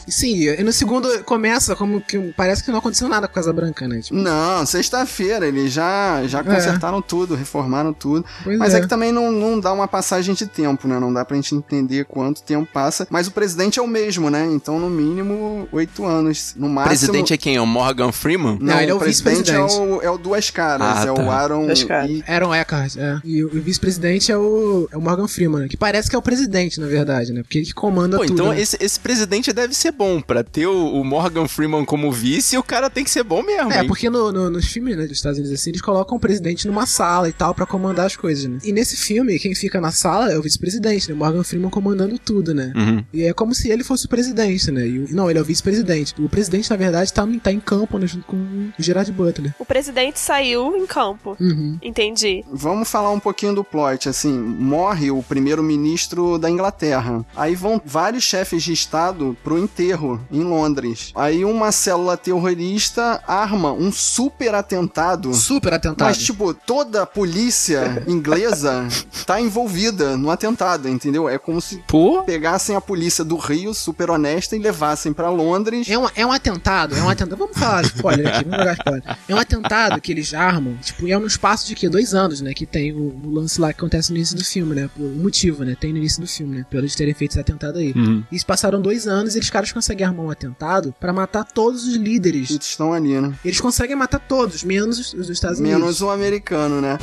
[0.09, 3.53] Sim, e no segundo começa como que parece que não aconteceu nada com a Casa
[3.53, 3.99] Branca, né?
[4.01, 8.25] Tipo, Não, sexta-feira eles já, já consertaram tudo, reformaram tudo.
[8.43, 8.77] Pois Mas é.
[8.77, 8.81] é.
[8.81, 10.99] que também não, não dá uma passagem de tempo, né?
[10.99, 13.07] Não dá pra gente entender quanto tempo passa.
[13.09, 14.45] Mas o presidente é o mesmo, né?
[14.51, 16.53] Então, no mínimo, oito anos.
[16.55, 16.89] No O máximo.
[16.97, 17.55] presidente é quem?
[17.55, 18.57] É o Morgan Freeman?
[18.59, 19.93] Não, Não, ele é o o presidente é vice-presidente.
[19.93, 21.31] o, é o Duas Caras, Ah, é o tá.
[21.33, 21.65] Aaron.
[21.65, 22.09] Duas Caras.
[22.09, 23.19] e- Aaron Eckhart, é.
[23.23, 25.67] E o, o vice-presidente é o, é o Morgan Freeman, né?
[25.67, 27.41] que parece que é o presidente, na verdade, né?
[27.43, 28.33] Porque ele que comanda Pô, tudo.
[28.33, 28.59] então né?
[28.61, 30.21] esse, esse presidente deve ser bom.
[30.21, 33.71] Pra ter o, o Morgan Freeman como vice, o cara tem que ser bom mesmo.
[33.71, 33.87] É, hein?
[33.87, 36.85] porque no, no- nos filmes né, dos Estados Unidos assim, eles colocam o presidente numa
[36.85, 38.57] sala e tal pra comandar as coisas, né?
[38.63, 41.15] E nesse filme, quem fica na sala é o vice-presidente, né?
[41.15, 42.71] Morgan Freeman comandando tudo, né?
[42.75, 43.03] Uhum.
[43.13, 44.87] E é como se ele fosse o presidente, né?
[44.87, 46.15] E o- não, ele é o vice-presidente.
[46.17, 48.07] O presidente, na verdade, tá, tá em campo, né?
[48.07, 49.53] Junto com o Gerard Butler.
[49.59, 51.35] O presidente saiu em campo.
[51.39, 51.77] Uhum.
[51.81, 52.43] Entendi.
[52.51, 57.25] Vamos falar um pouquinho do plot, assim, morre o primeiro-ministro da Inglaterra.
[57.35, 59.88] Aí vão vários chefes de estado pro enterro
[60.31, 61.11] em Londres.
[61.15, 65.33] Aí uma célula terrorista arma um super atentado.
[65.33, 66.07] Super atentado.
[66.07, 68.87] Mas, tipo, toda a polícia inglesa
[69.25, 71.29] tá envolvida no atentado, entendeu?
[71.29, 75.89] É como se Pô, pegassem a polícia do Rio, super honesta, e levassem pra Londres.
[75.89, 77.37] É um, é um atentado, é um atentado.
[77.37, 79.17] Vamos falar spoiler aqui, vamos jogar spoiler.
[79.27, 81.87] É um atentado que eles armam, tipo, e é no espaço de quê?
[81.87, 82.53] Dois anos, né?
[82.53, 84.89] Que tem o, o lance lá que acontece no início do filme, né?
[84.97, 85.75] O motivo, né?
[85.79, 86.65] Tem no início do filme, né?
[86.69, 87.93] Pelo eles terem feito esse atentado aí.
[87.95, 88.23] Uhum.
[88.31, 91.87] E se passaram dois anos e os caras conseguem armar um atentado pra matar todos
[91.87, 92.49] os líderes.
[92.49, 93.33] Que estão ali, né?
[93.45, 95.79] Eles conseguem matar todos, menos os, os dos Estados Unidos.
[95.79, 96.97] Menos o americano, né?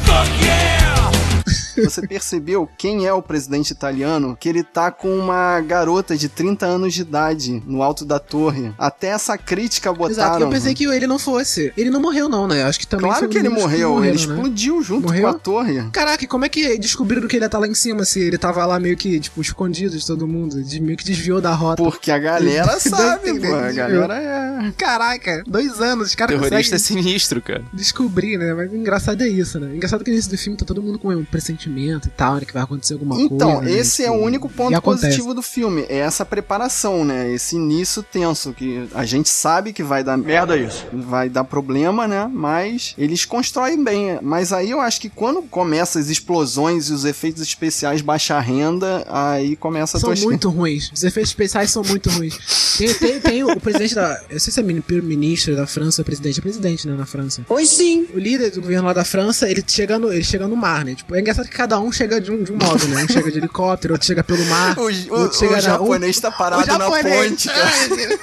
[1.84, 4.36] Você percebeu quem é o presidente italiano?
[4.38, 8.72] Que ele tá com uma garota de 30 anos de idade no alto da torre.
[8.78, 10.12] Até essa crítica botaram.
[10.12, 11.72] Exato, eu pensei que ele não fosse.
[11.76, 12.62] Ele não morreu, não, né?
[12.64, 14.34] Acho que também Claro foi que ele morreu, morreram, ele né?
[14.34, 15.22] explodiu junto Morreu?
[15.22, 15.90] com a torre.
[15.92, 18.38] Caraca, e como é que descobriram que ele ia estar lá em cima se ele
[18.38, 20.62] tava lá meio que, tipo, escondido de todo mundo?
[20.62, 21.82] De, meio que desviou da rota.
[21.82, 23.40] Porque a galera sabe, pô.
[23.40, 24.72] que A galera é.
[24.76, 27.64] Caraca, dois anos, os caras terrorista é sinistro, cara.
[27.72, 28.54] descobrir, né?
[28.54, 29.68] Mas o engraçado é isso, né?
[29.68, 32.10] O engraçado é que no início do filme tá todo mundo com um pressentimento e
[32.10, 32.40] tal, né?
[32.46, 33.70] Que vai acontecer alguma Então, coisa.
[33.70, 33.78] né?
[33.78, 35.84] esse é o único ponto positivo do filme.
[35.88, 37.32] É essa preparação, né?
[37.32, 38.52] Esse início tenso.
[38.52, 40.16] Que a gente sabe que vai dar.
[40.16, 40.84] Merda isso.
[40.92, 42.28] Vai dar problema, né?
[42.32, 44.18] Mas eles constroem bem.
[44.22, 49.04] Mas aí eu acho que quando começa as explosões e os efeitos especiais baixa renda,
[49.08, 50.90] aí começa a São muito ruins.
[50.92, 52.76] Os efeitos especiais são muito ruins.
[52.78, 54.20] Tem, tem, tem o presidente da.
[54.28, 56.38] Eu sei se é mini- primeiro-ministro da França ou presidente.
[56.38, 56.94] É presidente, né?
[56.94, 57.42] Na França.
[57.48, 58.06] Pois sim.
[58.14, 60.94] O líder do governo lá da França, ele chega no, ele chega no mar, né?
[60.94, 63.04] Tipo, é engraçado que cada um chega de um, de um modo, né?
[63.04, 64.78] Um chega de helicóptero, outro chega pelo mar.
[64.78, 68.18] O, o- outro chega o japonês tá parado o japonês, na ponte, cara.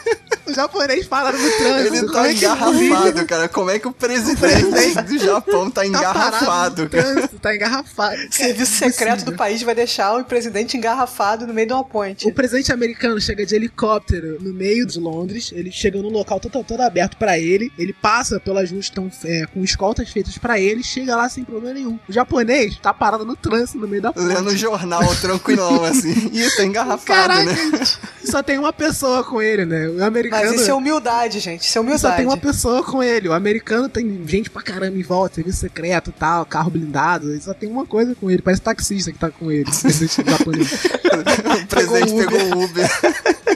[0.45, 1.95] O japonês parado no trânsito.
[1.95, 3.49] Ele tá é que engarrafado, cara.
[3.49, 7.03] Como é que o presidente do Japão tá Tá parado engarrafado, cara?
[7.03, 8.15] trânsito, tá engarrafado.
[8.15, 12.27] O serviço secreto do país vai deixar o presidente engarrafado no meio de uma ponte.
[12.27, 16.63] O presidente americano chega de helicóptero no meio de Londres, ele chega num local todo,
[16.63, 20.59] todo aberto pra ele, ele passa pelas ruas que estão é, com escoltas feitas pra
[20.59, 21.99] ele, chega lá sem problema nenhum.
[22.07, 24.25] O japonês tá parado no trânsito no meio da ponte.
[24.25, 26.13] Lendo o jornal tranquilão, assim.
[26.33, 27.87] Ih, tá engarrafado, Caraca, né?
[28.23, 29.87] só tem uma pessoa com ele, né?
[29.87, 30.32] O americano.
[30.33, 31.61] Mas isso é humildade, gente.
[31.61, 32.17] Isso é Só humildade.
[32.17, 33.29] tem uma pessoa com ele.
[33.29, 37.31] O americano tem gente pra caramba em volta, serviço secreto e tal, carro blindado.
[37.31, 38.41] Ele só tem uma coisa com ele.
[38.41, 39.69] Parece taxista que tá com ele.
[41.63, 42.27] o presidente Uber.
[42.27, 42.89] pegou o Uber.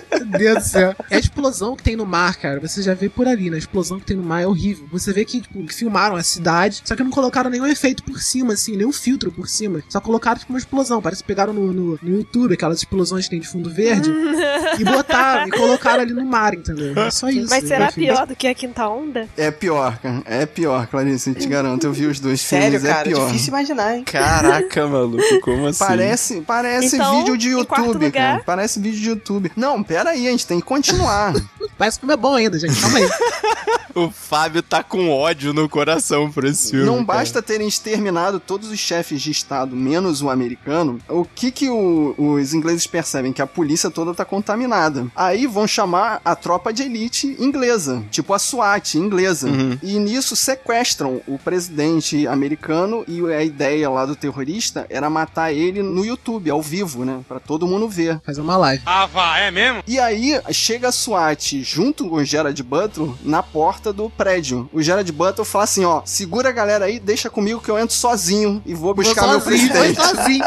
[0.25, 0.95] Meu Deus do céu.
[1.09, 2.59] É a explosão que tem no mar, cara.
[2.59, 3.55] Você já vê por ali, né?
[3.55, 4.87] A explosão que tem no mar é horrível.
[4.91, 8.53] Você vê que, tipo, filmaram a cidade, só que não colocaram nenhum efeito por cima,
[8.53, 9.81] assim, nenhum filtro por cima.
[9.89, 11.01] Só colocaram, tipo, uma explosão.
[11.01, 14.11] Parece que pegaram no, no, no YouTube aquelas explosões que tem de fundo verde
[14.79, 16.93] e botaram e colocaram ali no mar, entendeu?
[16.97, 17.47] É só isso.
[17.49, 18.01] Mas será Enfim.
[18.01, 19.27] pior do que a quinta onda?
[19.37, 20.21] É pior, cara.
[20.25, 21.85] É pior, Clarice, eu te garanto.
[21.85, 23.27] Eu vi os dois Sério, filmes, cara, é pior.
[23.27, 24.03] difícil imaginar, hein?
[24.03, 25.79] Caraca, maluco, como assim?
[25.85, 28.41] Parece, parece Então, vídeo de YouTube, cara.
[28.45, 29.51] Parece vídeo de YouTube.
[29.55, 31.33] Não, pera aí, a gente tem que continuar.
[31.77, 32.79] Parece que não é bom ainda, gente.
[32.79, 33.09] Calma aí.
[33.95, 36.85] O Fábio tá com ódio no coração por esse filme.
[36.85, 37.17] Não cara.
[37.17, 40.99] basta terem exterminado todos os chefes de estado, menos o americano.
[41.09, 43.33] O que que o- os ingleses percebem?
[43.33, 45.07] Que a polícia toda tá contaminada.
[45.15, 49.49] Aí vão chamar a tropa de elite inglesa, tipo a SWAT inglesa.
[49.81, 55.81] E nisso sequestram o presidente americano e a ideia lá do terrorista era matar ele
[55.81, 57.21] no YouTube, ao vivo, né?
[57.27, 58.21] Pra todo mundo ver.
[58.23, 58.83] Fazer uma live.
[58.85, 59.81] Ah, vá, é mesmo?
[59.87, 64.69] E aí chega a SWAT junto com o Gerard Butler na porta do prédio.
[64.73, 67.95] O Gerard Butler fala assim, ó, segura a galera aí, deixa comigo que eu entro
[67.95, 69.95] sozinho e vou buscar meu sozinho, presidente.
[69.95, 70.45] Foi sozinho.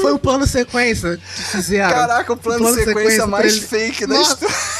[0.00, 1.90] Foi o plano sequência que fizeram.
[1.90, 4.44] Caraca, o plano de sequência mais fake da Nossa.
[4.44, 4.79] história.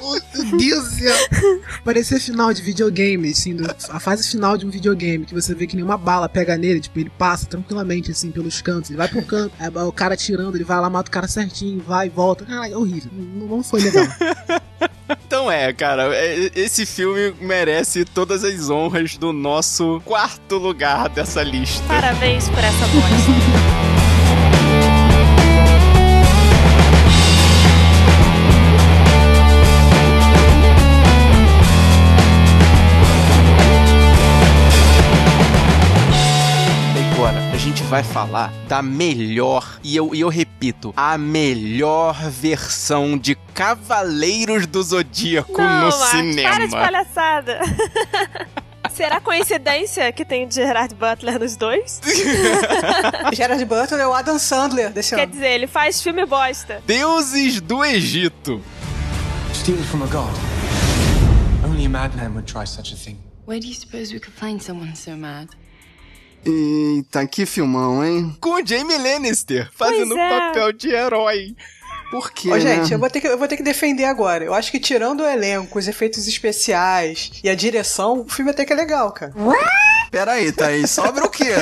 [0.00, 1.16] Meu Deus do céu.
[1.84, 5.66] Parecia final de videogame, assim, do- a fase final de um videogame, que você vê
[5.66, 9.22] que nenhuma bala pega nele, tipo, ele passa tranquilamente, assim, pelos cantos, ele vai pro
[9.22, 12.44] canto, aí o cara tirando, ele vai lá, mata o cara certinho, vai e volta.
[12.44, 13.10] Caralho, é horrível.
[13.12, 14.06] Não, não foi legal.
[15.26, 21.42] Então é, cara, é- esse filme merece todas as honras do nosso quarto lugar dessa
[21.42, 21.82] lista.
[21.88, 23.59] Parabéns por essa bosta.
[37.60, 44.66] Gente vai falar da melhor, e eu, e eu repito, a melhor versão de Cavaleiros
[44.66, 46.48] do Zodíaco Não, no Marcos, cinema.
[46.50, 47.60] para de palhaçada.
[48.90, 52.00] Será coincidência que tem o Gerard Butler nos dois?
[53.32, 55.32] Gerard Butler é o Adam Sandler desse Quer ano.
[55.32, 56.82] dizer, ele faz filme bosta.
[56.86, 58.60] Deuses do Egito.
[59.54, 60.34] Steal from a god.
[61.64, 63.18] Only a madman would try such a thing.
[63.46, 65.48] Where do you suppose we could find someone so mad?
[66.44, 68.36] Eita, que filmão, hein?
[68.40, 70.28] Com o Jamie Lannister fazendo Pois é.
[70.28, 71.54] papel de herói.
[72.10, 72.94] Por quê, Ô, gente, né?
[72.94, 74.44] eu vou, ter que, eu vou ter que defender agora.
[74.44, 78.64] Eu acho que tirando o elenco, os efeitos especiais e a direção, o filme até
[78.64, 79.32] que é legal, cara.
[80.10, 81.52] Pera aí, Thaís, sobra o quê?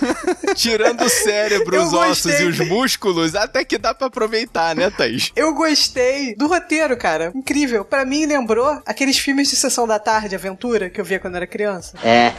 [0.56, 4.90] Tirando o cérebro, Eu os ossos e os músculos, até que dá pra aproveitar, né,
[4.90, 5.30] Thaís?
[5.36, 7.30] Eu gostei do roteiro, cara.
[7.34, 7.84] Incrível.
[7.84, 11.46] Pra mim, lembrou aqueles filmes de sessão da tarde, aventura, que eu via quando era
[11.46, 11.98] criança.
[12.02, 12.32] É.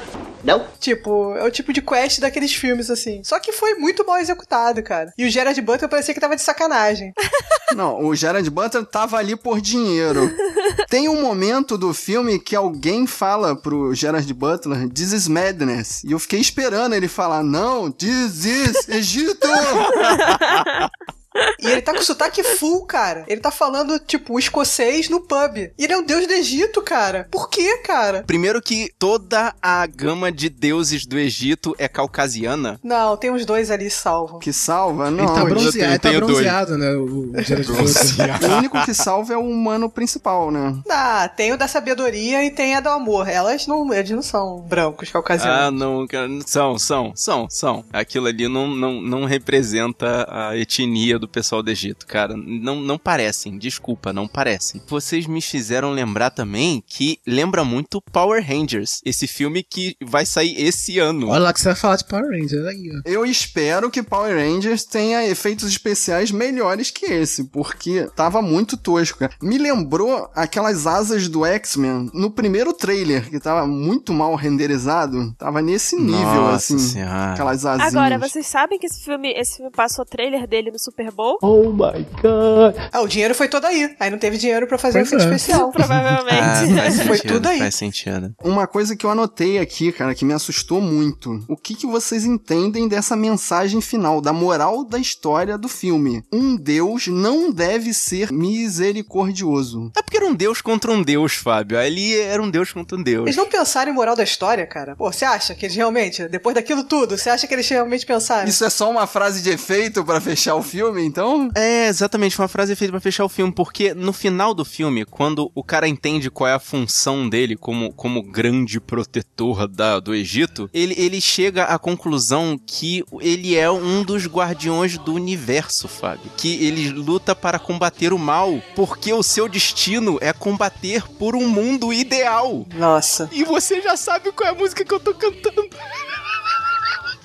[0.44, 0.66] Não?
[0.80, 3.22] Tipo, é o tipo de quest daqueles filmes, assim.
[3.24, 5.14] Só que foi muito mal executado, cara.
[5.18, 7.14] E o Gerard Butler parecia que tava de sacanagem.
[7.76, 10.34] Não, o Gerard Butler tava ali por dinheiro.
[10.90, 15.28] Tem um momento do filme que alguém fala pro Gerard Butler, This is
[15.60, 16.04] madness.
[16.04, 19.48] E eu fiquei esperando ele falar, não, this is Egito.
[21.60, 23.24] E ele tá com sotaque full, cara.
[23.28, 25.58] Ele tá falando, tipo, escocês no pub.
[25.58, 27.28] E ele é um deus do Egito, cara.
[27.30, 28.24] Por quê, cara?
[28.26, 32.80] Primeiro que toda a gama de deuses do Egito é caucasiana.
[32.84, 34.40] Não, tem uns dois ali salvo.
[34.40, 35.12] Que salva?
[35.12, 35.26] Não.
[35.26, 36.32] Ele tá bronzeado, ele tá tenho dois.
[36.34, 36.92] bronzeado, né?
[36.94, 38.52] O, o Butler.
[38.52, 40.76] O único que salva é o humano principal, né?
[40.90, 43.28] Ah, tem o da sabedoria e tem a do amor.
[43.28, 45.80] Elas não, eles não são brancos, Ah, caucasianos.
[45.80, 47.86] não, cara, são, são, são, são.
[47.94, 52.36] Aquilo ali não, não, não representa a etnia do pessoal do Egito, cara.
[52.36, 54.82] Não, não parecem, desculpa, não parecem.
[54.88, 60.60] Vocês me fizeram lembrar também que lembra muito Power Rangers, esse filme que vai sair
[60.60, 61.28] esse ano.
[61.30, 63.02] Olha lá que você vai falar de Power Rangers aí, ó.
[63.10, 69.20] Eu espero que Power Rangers tenha efeitos especiais melhores que esse, porque tava muito tosco.
[69.20, 69.34] cara.
[69.42, 75.34] Me lembrou aquelas asas do X-Men no primeiro trailer, que tava muito mal renderizado.
[75.38, 76.80] Tava nesse nível, Nossa assim.
[76.80, 77.34] Senhora.
[77.34, 77.96] Aquelas asinhas.
[77.96, 81.38] Agora, vocês sabem que esse filme, esse filme passou o trailer dele no Super Bowl?
[81.42, 82.76] Oh my god.
[82.92, 83.96] Ah, o dinheiro foi todo aí.
[84.00, 85.36] Aí não teve dinheiro pra fazer Pois efeito é.
[85.36, 85.72] especial.
[85.74, 86.40] Provavelmente.
[86.40, 87.60] Ah, faz Foi sentido, tudo aí.
[87.60, 88.36] Faz sentido.
[88.44, 91.44] Uma coisa que eu anotei aqui, cara, que me assustou muito.
[91.48, 96.24] O que, que vocês entendem dessa mensagem final, da moral da história do filme?
[96.32, 99.92] Um Deus não deve ser misericordioso.
[99.98, 101.78] É porque era um deus contra um deus, Fábio.
[101.80, 103.24] Ali era um deus contra um deus.
[103.26, 104.96] Eles não pensaram em moral da história, cara.
[104.96, 108.48] Pô, você acha que eles realmente, depois daquilo tudo, você acha que eles realmente pensaram?
[108.48, 111.50] Isso é só uma frase de efeito pra fechar o filme, então?
[111.56, 115.52] É, exatamente, uma frase feita pra fechar o filme, porque no final do filme, quando
[115.54, 120.70] o cara entende qual é a função dele como, como grande protetor da, do Egito,
[120.74, 126.32] ele, ele chega à conclusão que ele é um dos guardiões do universo, Fábio.
[126.38, 131.48] Que ele luta para combater o mal, porque o seu destino é combater por um
[131.48, 132.66] mundo ideal.
[132.76, 133.30] Nossa.
[133.32, 135.70] E você já sabe qual é a música que eu tô cantando.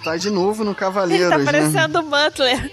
[0.05, 1.45] Tá de novo no Ele Cavaleiros, tá né?
[1.45, 2.71] parecendo o Butler.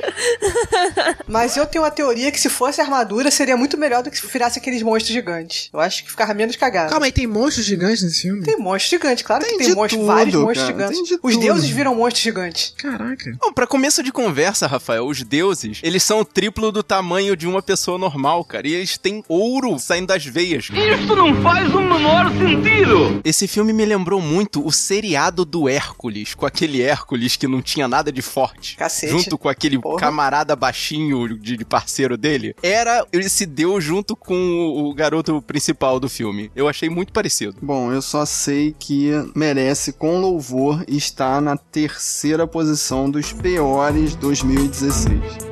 [1.28, 4.28] Mas eu tenho uma teoria que se fosse armadura seria muito melhor do que se
[4.28, 5.70] virasse aqueles monstros gigantes.
[5.72, 6.90] Eu acho que ficava menos cagado.
[6.90, 8.44] Calma aí, tem monstros gigantes nesse filme?
[8.44, 10.98] Tem monstro gigante, claro Tem que tem de monstro, tudo, vários monstros cara, gigantes.
[10.98, 11.42] tem de Os tudo.
[11.44, 12.74] deuses viram monstros gigantes.
[12.78, 13.32] Caraca.
[13.40, 17.48] Bom, pra começo de conversa, Rafael, os deuses, eles são o triplo do tamanho de
[17.48, 18.68] uma pessoa normal, cara.
[18.68, 20.66] E eles têm ouro saindo das veias.
[20.70, 23.22] Isso não faz o menor sentido!
[23.24, 27.88] Esse filme me lembrou muito o seriado do Hércules, com aquele Hércules que não tinha
[27.88, 28.76] nada de forte.
[28.76, 29.12] Cacete.
[29.12, 30.00] Junto com aquele Porra.
[30.00, 32.56] camarada baixinho de de parceiro dele.
[32.62, 36.52] Era esse deus junto com o, o garoto principal do filme.
[36.56, 37.56] Eu achei muito parecido.
[37.62, 44.16] Bom, eu só sei que merece com louvor e está na terceira posição dos piores
[44.16, 45.51] 2016.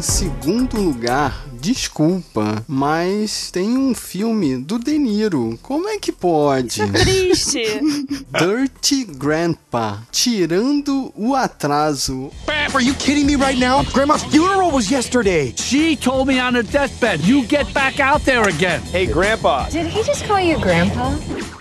[0.00, 5.58] Em segundo lugar, desculpa, mas tem um filme do De Niro.
[5.60, 6.80] Como é que pode?
[6.90, 7.62] Triste.
[8.32, 12.30] Dirty Grandpa, tirando o atraso.
[12.46, 13.84] Bam, are you kidding me right now?
[13.92, 15.52] Grandma's funeral was yesterday.
[15.54, 18.80] She told me on her deathbed, you get back out there again.
[18.92, 19.68] Hey, Grandpa.
[19.68, 21.12] Did he just call you Grandpa?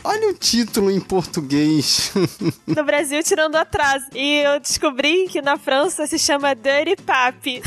[0.01, 2.13] Olha o título em português.
[2.65, 4.05] No Brasil, tirando atraso.
[4.15, 7.61] E eu descobri que na França se chama Dirty Papi.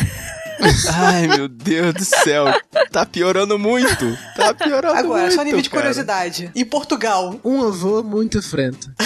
[0.95, 2.47] Ai, meu Deus do céu.
[2.91, 4.19] Tá piorando muito.
[4.37, 5.35] Tá piorando Agora, muito.
[5.35, 5.83] só nível de cara.
[5.83, 6.51] curiosidade.
[6.55, 8.89] Em Portugal, Um avô muito frente.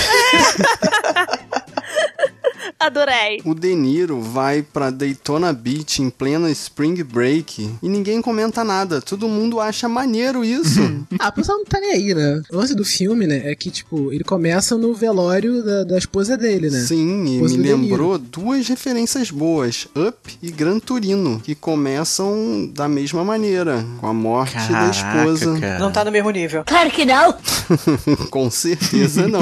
[2.79, 3.41] Adorei.
[3.45, 9.01] o De Niro vai pra Daytona Beach em plena Spring Break e ninguém comenta nada.
[9.01, 10.81] Todo mundo acha maneiro isso.
[11.19, 12.43] Ah, o pessoal não tá nem aí, né?
[12.51, 16.37] O lance do filme, né, é que, tipo, ele começa no velório da, da esposa
[16.37, 16.81] dele, né?
[16.81, 23.25] Sim, e me lembrou duas referências boas: Up e Gran Turino, que começam da mesma
[23.25, 25.59] maneira, com a morte da Caraca, esposa.
[25.61, 25.79] cara.
[25.79, 26.65] não tá no mesmo nível.
[26.67, 27.35] Claro que não.
[28.31, 29.41] com certeza não.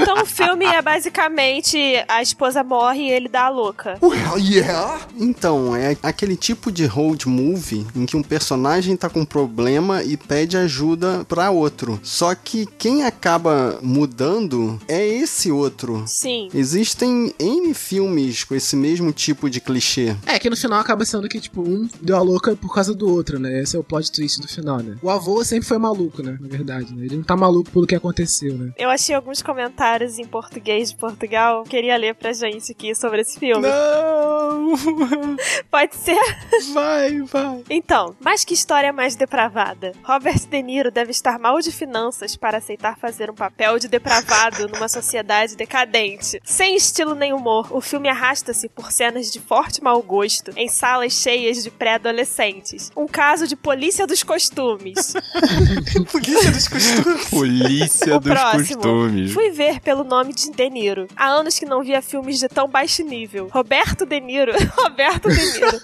[0.00, 3.98] Então o filme é basicamente a esposa morre e ele dá a louca.
[4.02, 5.00] Well, yeah.
[5.16, 10.02] Então, é aquele tipo de road movie em que um personagem tá com um problema
[10.02, 11.98] e pede ajuda pra outro.
[12.02, 16.04] Só que quem acaba mudando é esse outro.
[16.06, 16.48] Sim.
[16.54, 20.14] Existem N filmes com esse mesmo tipo de clichê.
[20.26, 23.08] É, que no final acaba sendo que, tipo, um deu a louca por causa do
[23.08, 23.62] outro, né?
[23.62, 24.96] Esse é o plot twist do final, né?
[25.02, 26.36] O avô sempre foi maluco, né?
[26.40, 27.04] Na verdade, né?
[27.06, 28.72] Ele não tá maluco pelo que aconteceu, né?
[28.76, 31.64] Eu achei alguns comentários em português de Portugal.
[31.64, 33.66] Queria ler pra gente aqui sobre esse filme.
[33.66, 34.74] Não!
[35.70, 36.18] Pode ser?
[36.72, 37.62] Vai, vai.
[37.70, 39.92] Então, mas que história mais depravada.
[40.02, 44.68] Robert De Niro deve estar mal de finanças para aceitar fazer um papel de depravado
[44.72, 46.40] numa sociedade decadente.
[46.44, 51.12] Sem estilo nem humor, o filme arrasta-se por cenas de forte mau gosto em salas
[51.12, 52.90] cheias de pré-adolescentes.
[52.96, 55.14] Um caso de polícia dos costumes.
[56.10, 57.28] Polícia dos costumes.
[57.28, 58.76] Polícia o dos próximo.
[58.76, 59.32] costumes.
[59.32, 61.06] Fui ver pelo nome de De Niro.
[61.16, 63.48] Há anos que não via filmes de tão baixo nível.
[63.52, 64.52] Roberto De Niro.
[64.76, 65.80] Roberto De Niro.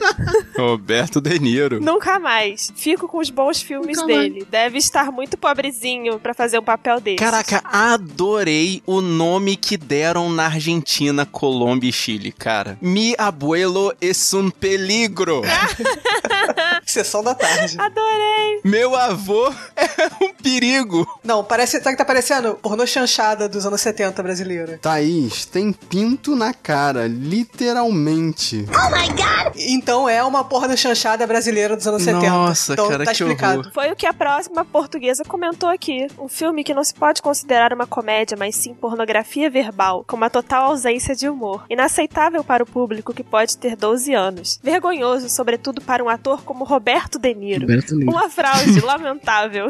[0.57, 1.81] Roberto De Niro.
[1.81, 2.73] Nunca mais.
[2.75, 4.47] Fico com os bons filmes Nunca dele.
[4.51, 7.17] Deve estar muito pobrezinho pra fazer um papel desse.
[7.17, 12.79] Caraca, adorei o nome que deram na Argentina, Colômbia e Chile, cara.
[12.81, 15.43] Mi abuelo es un peligro.
[16.87, 17.77] Sessão da tarde.
[17.79, 18.61] Adorei.
[18.65, 21.07] Meu avô é um perigo.
[21.23, 21.79] Não, parece.
[21.79, 22.55] Sabe o que tá parecendo?
[22.55, 24.79] Pornô chanchada dos anos 70 brasileira.
[24.79, 28.67] Thaís tem pinto na cara, literalmente.
[29.57, 32.29] Então é uma porra chanchada brasileira dos anos 70.
[32.31, 33.61] Nossa, então, cara, tá que explicado.
[33.61, 33.73] horror.
[33.73, 36.07] Foi o que a próxima portuguesa comentou aqui.
[36.19, 40.31] Um filme que não se pode considerar uma comédia, mas sim pornografia verbal, com uma
[40.31, 41.65] total ausência de humor.
[41.69, 44.61] Inaceitável para o público que pode ter 12 anos.
[44.63, 47.63] Vergonhoso, sobretudo para um ator como Roberto De Niro.
[47.63, 48.11] Roberto De Niro.
[48.11, 49.69] Uma fraude lamentável.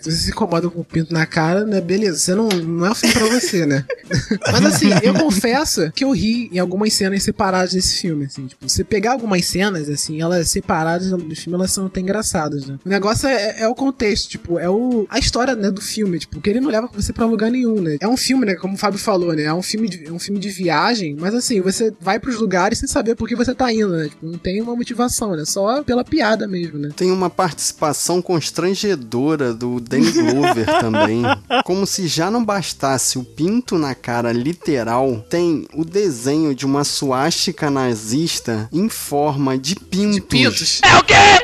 [0.00, 1.80] Se você se incomoda com o pinto na cara, né?
[1.80, 3.84] Beleza, você não, não é o filme pra você, né?
[4.52, 8.46] Mas assim, eu confesso que eu ri em algumas cenas separadas desse filme, assim.
[8.46, 12.78] Tipo, você pegar algumas cenas, assim, elas separadas do filme, elas são até engraçadas, né?
[12.84, 16.40] O negócio é, é o contexto, tipo, é o, a história, né, do filme, tipo,
[16.40, 17.96] que ele não leva você pra lugar nenhum, né?
[18.00, 19.44] É um filme, né, como o Fábio falou, né?
[19.44, 22.78] É um filme de, é um filme de viagem, mas assim, você vai pros lugares
[22.78, 24.08] sem saber por que você tá indo, né?
[24.08, 25.44] Tipo, não tem uma motivação, né?
[25.44, 26.90] Só pela piada mesmo, né?
[26.96, 31.22] Tem uma participação constrangedora do Danny Glover também.
[31.64, 36.84] Como se já não bastasse o pinto na cara literal, tem o desenho de uma
[36.84, 40.14] suástica nazista em forma de pintos.
[40.14, 40.80] De pintos.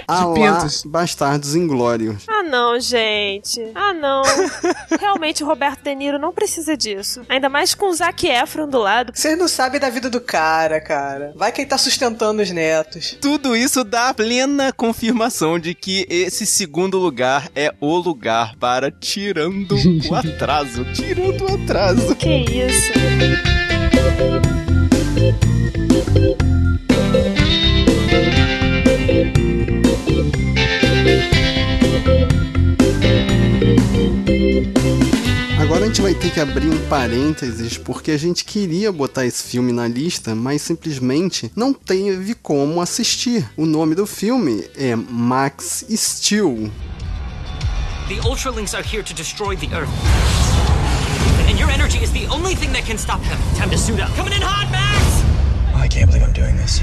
[0.08, 0.82] A De lá, pintos.
[0.84, 2.24] Bastardos Inglórios.
[2.28, 3.60] Ah, Ah, não, gente.
[3.74, 4.22] Ah, não.
[5.00, 7.22] Realmente, o Roberto De Niro não precisa disso.
[7.28, 9.12] Ainda mais com o Zac Efron do lado.
[9.14, 11.32] Vocês não sabem da vida do cara, cara.
[11.36, 13.16] Vai quem tá sustentando os netos.
[13.20, 19.76] Tudo isso dá plena confirmação de que esse segundo lugar é o lugar para tirando
[20.10, 20.84] o atraso.
[20.92, 22.14] Tirando o atraso.
[22.16, 22.92] Que isso?
[35.58, 39.42] Agora a gente vai ter que abrir um parênteses porque a gente queria botar esse
[39.44, 43.48] filme na lista, mas simplesmente não teve como assistir.
[43.56, 46.70] O nome do filme é Max Steel.
[48.08, 50.41] The Ultralinks are here to destroy the Earth.
[51.48, 53.38] And your energy is the only thing that can stop them.
[53.56, 54.10] Time to suit up.
[54.14, 55.74] Coming in hot, Max!
[55.74, 56.80] I can't believe I'm doing this.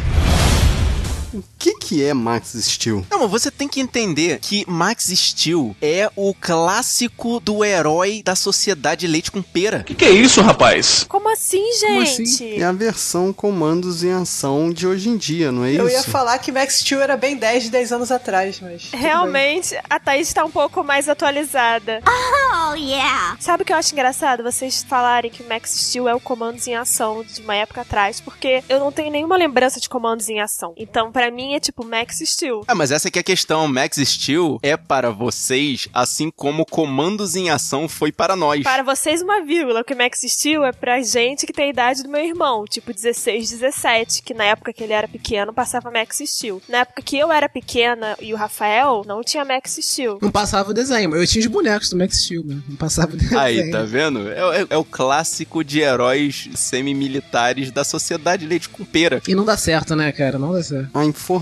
[1.59, 3.05] O que que é Max Steel?
[3.11, 8.33] Não, mas você tem que entender que Max Steel é o clássico do herói da
[8.33, 9.83] sociedade leite com pera.
[9.83, 11.03] Que que é isso, rapaz?
[11.09, 12.21] Como assim, Como gente?
[12.21, 12.61] assim?
[12.61, 15.81] É a versão comandos em ação de hoje em dia, não é isso?
[15.81, 18.91] Eu ia falar que Max Steel era bem 10 de 10 anos atrás, mas.
[18.93, 22.01] Realmente, a Thaís tá um pouco mais atualizada.
[22.51, 23.37] Oh, yeah.
[23.39, 24.43] Sabe o que eu acho engraçado?
[24.43, 28.63] Vocês falarem que Max Steel é o comandos em ação de uma época atrás, porque
[28.67, 30.73] eu não tenho nenhuma lembrança de comandos em ação.
[30.75, 32.63] Então, pra mim, é tipo Max Steel.
[32.67, 33.67] Ah, mas essa aqui é a questão.
[33.67, 38.63] Max Steel é para vocês, assim como comandos em ação foi para nós.
[38.63, 42.09] Para vocês, uma vírgula, que Max Steel é pra gente que tem a idade do
[42.09, 46.61] meu irmão, tipo 16, 17, que na época que ele era pequeno passava Max Steel.
[46.67, 50.19] Na época que eu era pequena e o Rafael, não tinha Max Steel.
[50.21, 51.15] Não passava o desenho.
[51.15, 52.61] Eu tinha os bonecos do Max Steel, né?
[52.67, 53.39] Não passava o desenho.
[53.39, 54.27] Aí, tá vendo?
[54.29, 59.21] É, é- é o clássico de heróis semi-militares da sociedade leite com pera.
[59.27, 60.37] E não dá certo, né, cara?
[60.39, 60.89] Não dá certo.
[60.97, 61.38] A informação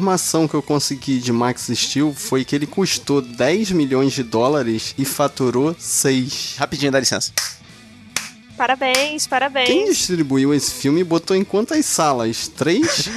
[0.48, 5.06] que eu consegui de Max Steel foi que ele custou 10 milhões de dólares e
[5.06, 6.56] faturou 6.
[6.58, 7.32] Rapidinho, dá licença.
[8.58, 9.68] Parabéns, parabéns.
[9.68, 12.48] Quem distribuiu esse filme e botou em quantas salas?
[12.48, 13.08] Três?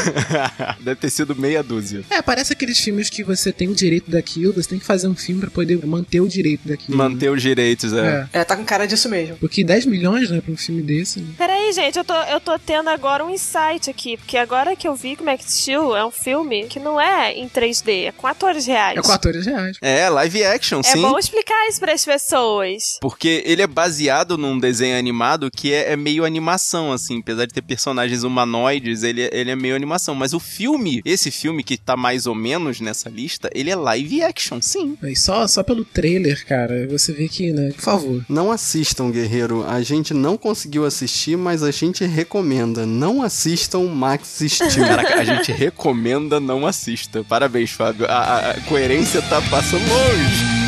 [0.80, 2.02] Deve ter sido meia dúzia.
[2.08, 5.14] É, parece aqueles filmes que você tem o direito daquilo, você tem que fazer um
[5.14, 6.96] filme pra poder manter o direito daquilo.
[6.96, 8.26] Manter os direitos, é.
[8.32, 8.40] É.
[8.40, 9.36] É, tá com cara disso mesmo.
[9.36, 11.20] Porque 10 milhões, né, pra um filme desse.
[11.20, 11.34] Né?
[11.36, 14.94] Peraí, gente, eu tô, eu tô tendo agora um insight aqui, porque agora que eu
[14.94, 18.66] vi que Max Steel é um filme que não é em 3D, é com atores
[18.66, 18.98] reais.
[18.98, 19.76] É 14 reais.
[19.82, 21.02] É, live action, É sim.
[21.02, 22.98] bom explicar isso pras pessoas.
[23.00, 27.18] Porque ele é baseado num desenho animado que é, é meio animação, assim.
[27.20, 30.14] Apesar de ter personagens humanoides, ele, é- ele é meio animação.
[30.14, 34.22] Mas o filme, esse filme que tá mais ou menos nessa lista, ele é live
[34.22, 34.96] action, sim.
[35.02, 38.24] Aí só, só pelo trailer, cara, você vê que, né, por favor.
[38.28, 39.64] Não assistam, guerreiro.
[39.66, 42.84] A gente não conseguiu assistir, mas a gente recomenda.
[42.86, 44.70] Não assistam Max Steel.
[44.86, 47.24] Caraca, a gente recomenda não assista.
[47.24, 48.06] Parabéns, Fábio.
[48.06, 50.59] A, a- a coerência tá passando longe.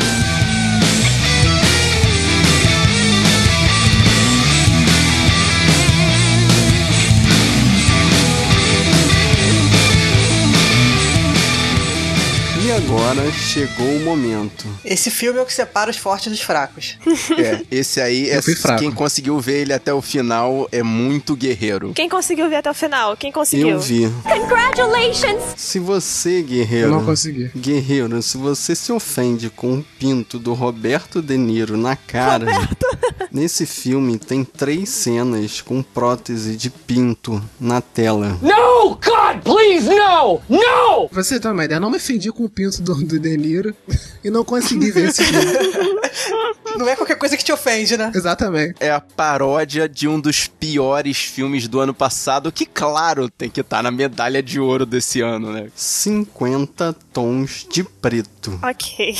[13.13, 14.65] Agora chegou o momento.
[14.83, 16.97] Esse filme é o que separa os fortes dos fracos.
[17.37, 18.79] É, esse aí é Eu fui fraco.
[18.79, 21.93] quem conseguiu ver ele até o final é muito guerreiro.
[21.93, 23.15] Quem conseguiu ver até o final?
[23.15, 23.69] Quem conseguiu?
[23.69, 24.11] Eu vi.
[24.23, 25.43] Congratulations!
[25.55, 26.87] Se você, guerreiro.
[26.87, 27.51] Eu não consegui.
[27.55, 32.47] Guerreiro, se você se ofende com o pinto do Roberto De Niro na cara,
[33.31, 38.39] nesse filme tem três cenas com prótese de pinto na tela.
[38.41, 38.63] No!
[39.03, 40.41] God, please, no!
[40.49, 41.09] No!
[41.09, 43.75] Pra você ter uma ideia, não me ofendi com o pinto do, do De Niro
[44.23, 45.45] e não consegui ver esse filme.
[46.75, 48.11] Não é qualquer coisa que te ofende, né?
[48.15, 48.75] Exatamente.
[48.79, 53.61] É a paródia de um dos piores filmes do ano passado, que, claro, tem que
[53.61, 55.67] estar na medalha de ouro desse ano, né?
[55.75, 58.59] 50 tons de preto.
[58.63, 59.13] Ok.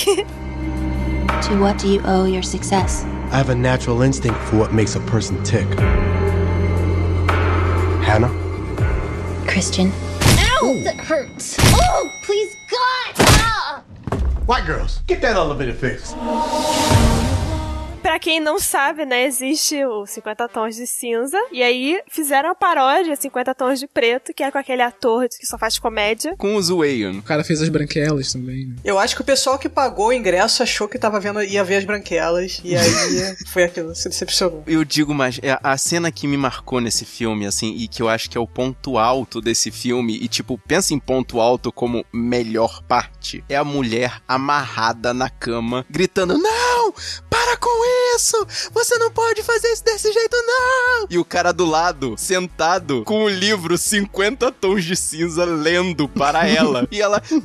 [1.47, 3.05] To what do you owe your success?
[3.31, 5.67] I have a natural instinct for what makes a person tick.
[8.03, 8.31] Hannah?
[9.47, 9.91] Christian?
[10.61, 10.81] Ow!
[10.83, 11.57] That hurts.
[11.59, 13.15] Oh, please, God!
[13.19, 13.72] Ah!
[14.45, 16.17] White girls, get that elevator fixed.
[18.03, 21.37] Pra quem não sabe, né, existe o 50 Tons de Cinza.
[21.53, 25.47] E aí fizeram a paródia 50 Tons de Preto, que é com aquele ator que
[25.47, 26.35] só faz comédia.
[26.37, 27.13] Com o Zueyan.
[27.13, 28.75] O cara fez as branquelas também, né?
[28.83, 31.77] Eu acho que o pessoal que pagou o ingresso achou que tava vendo, ia ver
[31.77, 32.59] as branquelas.
[32.61, 32.91] E aí
[33.47, 34.63] foi aquilo, se decepcionou.
[34.67, 38.09] Eu digo mais, é a cena que me marcou nesse filme, assim, e que eu
[38.09, 42.05] acho que é o ponto alto desse filme, e tipo, pensa em ponto alto como
[42.11, 46.62] melhor parte, é a mulher amarrada na cama, gritando, não,
[47.29, 51.07] para com isso, você não pode fazer isso desse jeito, não!
[51.09, 56.47] E o cara do lado, sentado, com o livro 50 Tons de Cinza, lendo para
[56.47, 57.41] ela, e ela, não,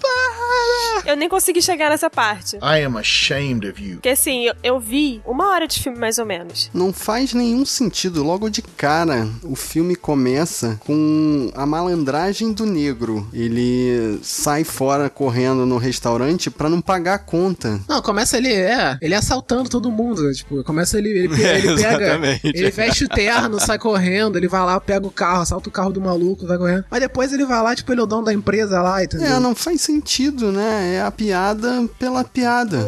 [0.00, 2.56] para, Eu nem consegui chegar nessa parte.
[2.56, 3.94] I am ashamed of you.
[3.94, 6.70] Porque assim, eu, eu vi uma hora de filme mais ou menos.
[6.72, 8.22] Não faz nenhum sentido.
[8.22, 13.26] Logo de cara, o filme começa com a malandragem do negro.
[13.32, 17.80] Ele sai fora correndo no restaurante pra não pagar a conta.
[17.88, 20.32] Não, começa ele, é, ele assaltando todo mundo, né?
[20.32, 22.40] Tipo, começa ele, ele, É, ele pega, exatamente.
[22.44, 25.90] ele veste o terno, sai correndo, ele vai lá, pega o carro, assalta o carro
[25.90, 26.84] do maluco, vai correndo.
[26.90, 29.36] Mas depois ele vai lá, tipo, ele é o dono da empresa lá, entendeu?
[29.36, 30.96] É, não faz sentido, né?
[30.96, 32.78] É a piada pela piada.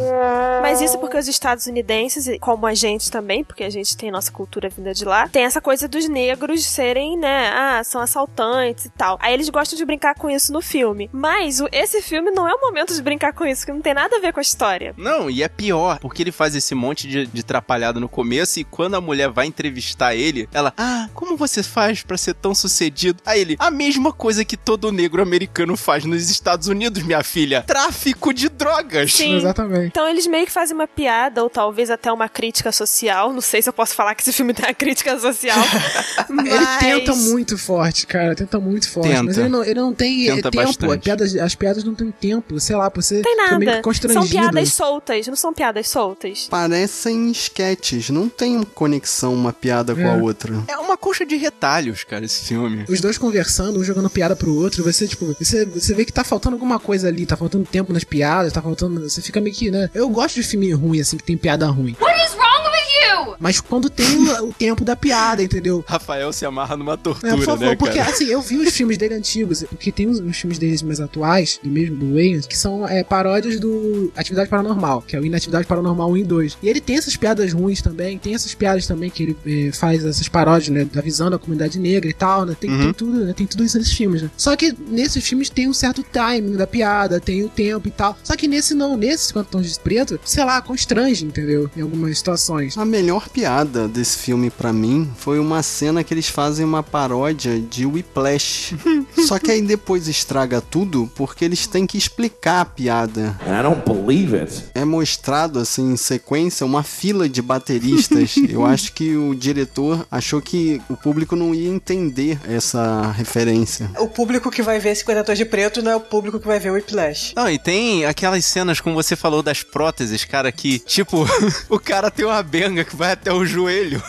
[0.61, 4.31] Mas isso porque os estadunidenses, e como a gente também, porque a gente tem nossa
[4.31, 8.91] cultura vinda de lá, tem essa coisa dos negros serem, né, ah, são assaltantes e
[8.91, 9.19] tal.
[9.21, 11.09] Aí eles gostam de brincar com isso no filme.
[11.13, 14.17] Mas esse filme não é o momento de brincar com isso, que não tem nada
[14.17, 14.95] a ver com a história.
[14.97, 18.65] Não, e é pior, porque ele faz esse monte de, de trapalhada no começo e
[18.65, 23.23] quando a mulher vai entrevistar ele, ela, ah, como você faz pra ser tão sucedido?
[23.27, 27.63] Aí ele, a mesma coisa que todo negro americano faz nos Estados Unidos, minha filha,
[27.63, 29.13] tráfico de drogas.
[29.13, 29.37] Sim.
[29.37, 29.89] Exatamente.
[29.89, 33.35] Então eles meio que fazem uma piada, ou talvez até uma crítica social.
[33.35, 35.59] Não sei se eu posso falar que esse filme tem uma crítica social.
[36.31, 36.47] mas...
[36.47, 39.11] Ele tenta muito forte, cara, tenta muito forte.
[39.11, 39.25] Tenta.
[39.25, 40.65] Mas ele não, ele não tem Tenta tempo.
[40.65, 40.95] bastante.
[40.95, 44.21] As piadas, as piadas não tem tempo, sei lá, você tem meio nada.
[44.21, 46.47] São piadas soltas, não são piadas soltas.
[46.51, 50.23] Parecem esquetes, não tem conexão uma piada com a É.
[50.23, 50.55] outra.
[50.69, 52.85] É uma coxa de retalhos, cara, esse filme.
[52.89, 56.25] Os dois conversando, um jogando piada pro outro, você, tipo, você, você vê que tá
[56.25, 59.09] faltando alguma coisa ali, tá faltando tempo nas piadas, tá faltando.
[59.09, 59.91] Você fica meio que, né?
[59.95, 61.97] Eu gosto de filme ruim, assim, que tem piada ruim.
[62.01, 62.54] What is wrong
[62.85, 63.35] you?
[63.39, 65.85] Mas quando tem o, o tempo da piada, entendeu?
[65.87, 68.97] Rafael se amarra numa tortura, É, por favor, né, porque assim, eu vi os filmes
[68.99, 72.57] dele antigos, porque tem uns, uns filmes deles mais atuais, do mesmo, do Wayans, que
[72.57, 76.59] são é, paródias do Atividade Paranormal, que é o Inatividade Paranormal 1 e 2.
[76.63, 79.37] E ele tem essas piadas ruins também, tem essas piadas também que ele
[79.69, 82.79] é, faz essas paródias, né, da visão da comunidade negra e tal, né, tem, Uhum.
[82.85, 84.31] tem tudo, né, tem tudo isso nesses filmes, né.
[84.37, 88.17] Só que nesses filmes tem um certo timing da piada, tem o tempo e tal.
[88.23, 91.71] Só que nesse não, nesse 50 Tons de Preto, sei lá, constrange, entendeu?
[91.77, 92.74] Em algumas situações.
[92.77, 97.61] A melhor piada desse filme pra mim foi uma cena que eles fazem uma paródia
[97.61, 98.75] de Whiplash.
[99.27, 103.39] Só que aí depois estraga tudo porque eles têm que explicar a piada.
[103.47, 104.65] And I don't believe it.
[104.75, 108.35] É mostrado assim em sequência uma fila de bateristas.
[108.49, 113.91] Eu acho que o diretor achou que o público não ia entender essa referência.
[113.99, 116.59] O público que vai ver 50 Tons de Preto não é o público que vai
[116.59, 117.35] ver o Whiplash.
[117.37, 121.25] Não, e tem aquelas cenas, como você falou, das próteses, cara, que, tipo,
[121.69, 124.03] o cara tem uma benga que vai até o joelho.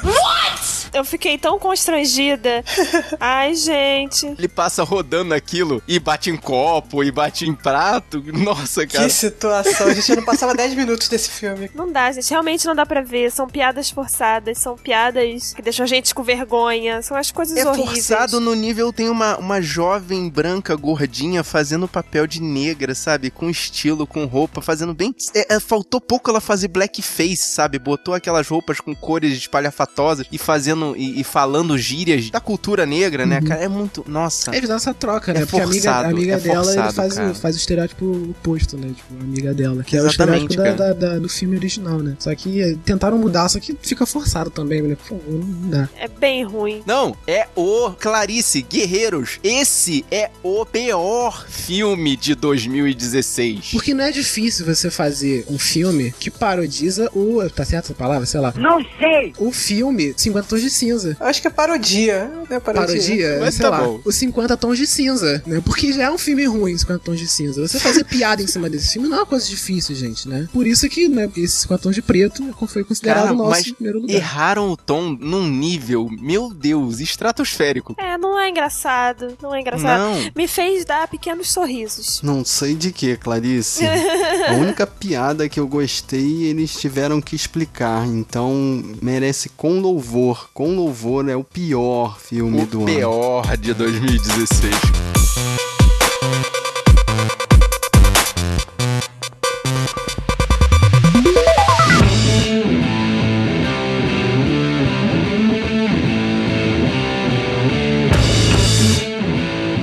[0.95, 2.63] Eu fiquei tão constrangida.
[3.19, 4.25] Ai, gente.
[4.25, 8.23] Ele passa rodando aquilo e bate em copo e bate em prato.
[8.33, 9.05] Nossa, cara.
[9.05, 9.87] Que situação.
[9.87, 11.69] A gente não passava 10 minutos desse filme.
[11.75, 12.29] Não dá, gente.
[12.29, 13.31] Realmente não dá pra ver.
[13.31, 17.01] São piadas forçadas, são piadas que deixam a gente com vergonha.
[17.01, 18.07] São as coisas É horríveis.
[18.07, 23.29] forçado no nível, tem uma, uma jovem branca gordinha fazendo papel de negra, sabe?
[23.29, 25.13] Com estilo, com roupa, fazendo bem.
[25.33, 27.77] É, é, faltou pouco ela fazer blackface, sabe?
[27.79, 33.25] Botou aquelas roupas com cores espalhafatosas e fazendo e, e falando gírias da cultura negra,
[33.25, 33.63] né, cara?
[33.63, 34.03] É muito.
[34.07, 34.53] Nossa.
[34.55, 35.41] Eles dão essa troca, né?
[35.41, 37.31] É Porque a amiga, forçado, a amiga é dela ele forçado, faz, cara.
[37.31, 38.88] o, faz o estereótipo oposto, né?
[38.95, 39.83] Tipo, a amiga dela.
[39.83, 42.15] Que Exatamente, é o estereótipo da, da- da- do filme original, né?
[42.19, 44.95] Só que eh, tentaram mudar, só que fica forçado também, né?
[44.95, 45.89] Por favor, não dá.
[45.97, 46.83] É bem ruim.
[46.86, 49.39] Não, é o Clarice Guerreiros.
[49.43, 53.69] Esse é o pior filme de 2016.
[53.71, 57.47] Porque não é difícil você fazer um filme que parodiza o.
[57.49, 58.25] Tá certo essa palavra?
[58.25, 58.53] Sei lá.
[58.57, 59.33] Não sei!
[59.38, 61.15] O filme 50 Tons de Cinza.
[61.19, 62.30] Eu acho que é parodia.
[62.49, 62.86] Não é parodia.
[62.86, 63.99] Parodia, Mas sei tá lá, bom.
[64.03, 65.61] os 50 tons de cinza, né?
[65.63, 67.67] Porque já é um filme ruim, 50 tons de cinza.
[67.67, 70.47] Você fazer piada em cima desse filme não é uma coisa difícil, gente, né?
[70.51, 73.71] Por isso que, né, esse 50 tons de preto foi considerado Cara, o nosso mas
[73.71, 74.13] primeiro lugar.
[74.15, 77.95] erraram o tom num nível, meu Deus, estratosférico.
[77.97, 79.38] É, não é engraçado.
[79.41, 79.99] Não é engraçado.
[79.99, 80.32] Não.
[80.36, 82.21] Me fez dar pequenos sorrisos.
[82.21, 83.84] Não sei de que, Clarice.
[84.47, 88.05] A única piada que eu gostei, eles tiveram que explicar.
[88.07, 90.49] Então, merece com louvor.
[90.56, 92.86] Com louvor é o pior filme O do ano.
[92.86, 94.74] pior de 2016.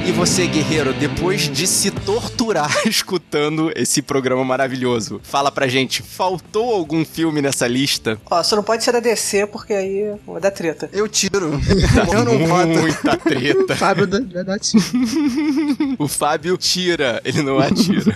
[0.05, 6.75] E você, guerreiro, depois de se torturar escutando esse programa maravilhoso, fala pra gente, faltou
[6.75, 8.19] algum filme nessa lista?
[8.31, 10.89] Ó, só não pode ser da DC, porque aí vai dar treta.
[10.93, 11.53] Eu tiro.
[12.13, 12.69] eu não voto.
[12.69, 13.77] Muita treta.
[13.77, 14.79] Fábio da, da, da Tim.
[15.99, 18.15] O Fábio tira, ele não atira.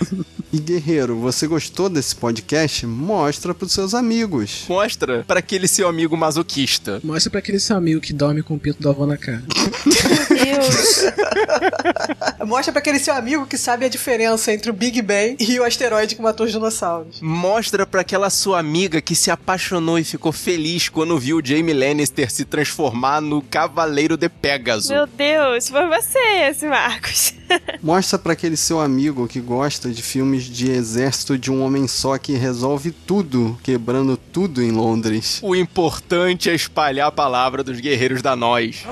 [0.51, 2.85] E guerreiro, você gostou desse podcast?
[2.85, 4.63] Mostra pros seus amigos.
[4.67, 7.01] Mostra pra aquele seu amigo masoquista.
[7.03, 9.43] Mostra pra aquele seu amigo que dorme com o pinto do avô na cara.
[12.45, 15.63] Mostra pra aquele seu amigo que sabe a diferença entre o Big Bang e o
[15.63, 17.21] asteroide que matou os dinossauros.
[17.21, 21.73] Mostra pra aquela sua amiga que se apaixonou e ficou feliz quando viu o Jamie
[21.73, 24.93] Lannister se transformar no Cavaleiro de Pégaso.
[24.93, 27.33] Meu Deus, foi você esse, Marcos.
[27.81, 32.17] Mostra pra aquele seu amigo que gosta de filmes de exército de um homem só
[32.17, 35.39] que resolve tudo, quebrando tudo em Londres.
[35.41, 38.85] O importante é espalhar a palavra dos guerreiros da nós.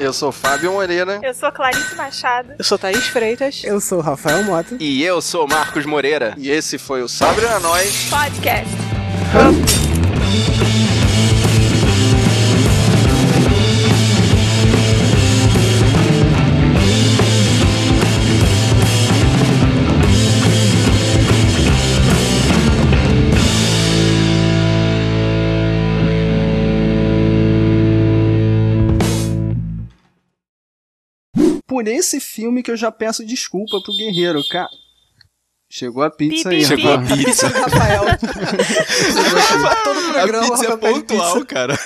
[0.00, 1.18] Eu sou Fábio Moreira.
[1.22, 2.54] Eu sou Clarice Machado.
[2.56, 3.62] Eu sou Thaís Freitas.
[3.64, 4.76] Eu sou Rafael Mota.
[4.78, 6.34] E eu sou Marcos Moreira.
[6.38, 8.70] E esse foi o Sabre na Nós Podcast.
[31.78, 34.68] Por esse filme que eu já peço desculpa pro guerreiro, cara.
[35.70, 37.46] Chegou a pizza Pi, aí, pi, Chegou a pizza.
[37.46, 38.04] Rafael.
[39.84, 41.78] Todo A programa, pizza é Rafael pede pontual, cara.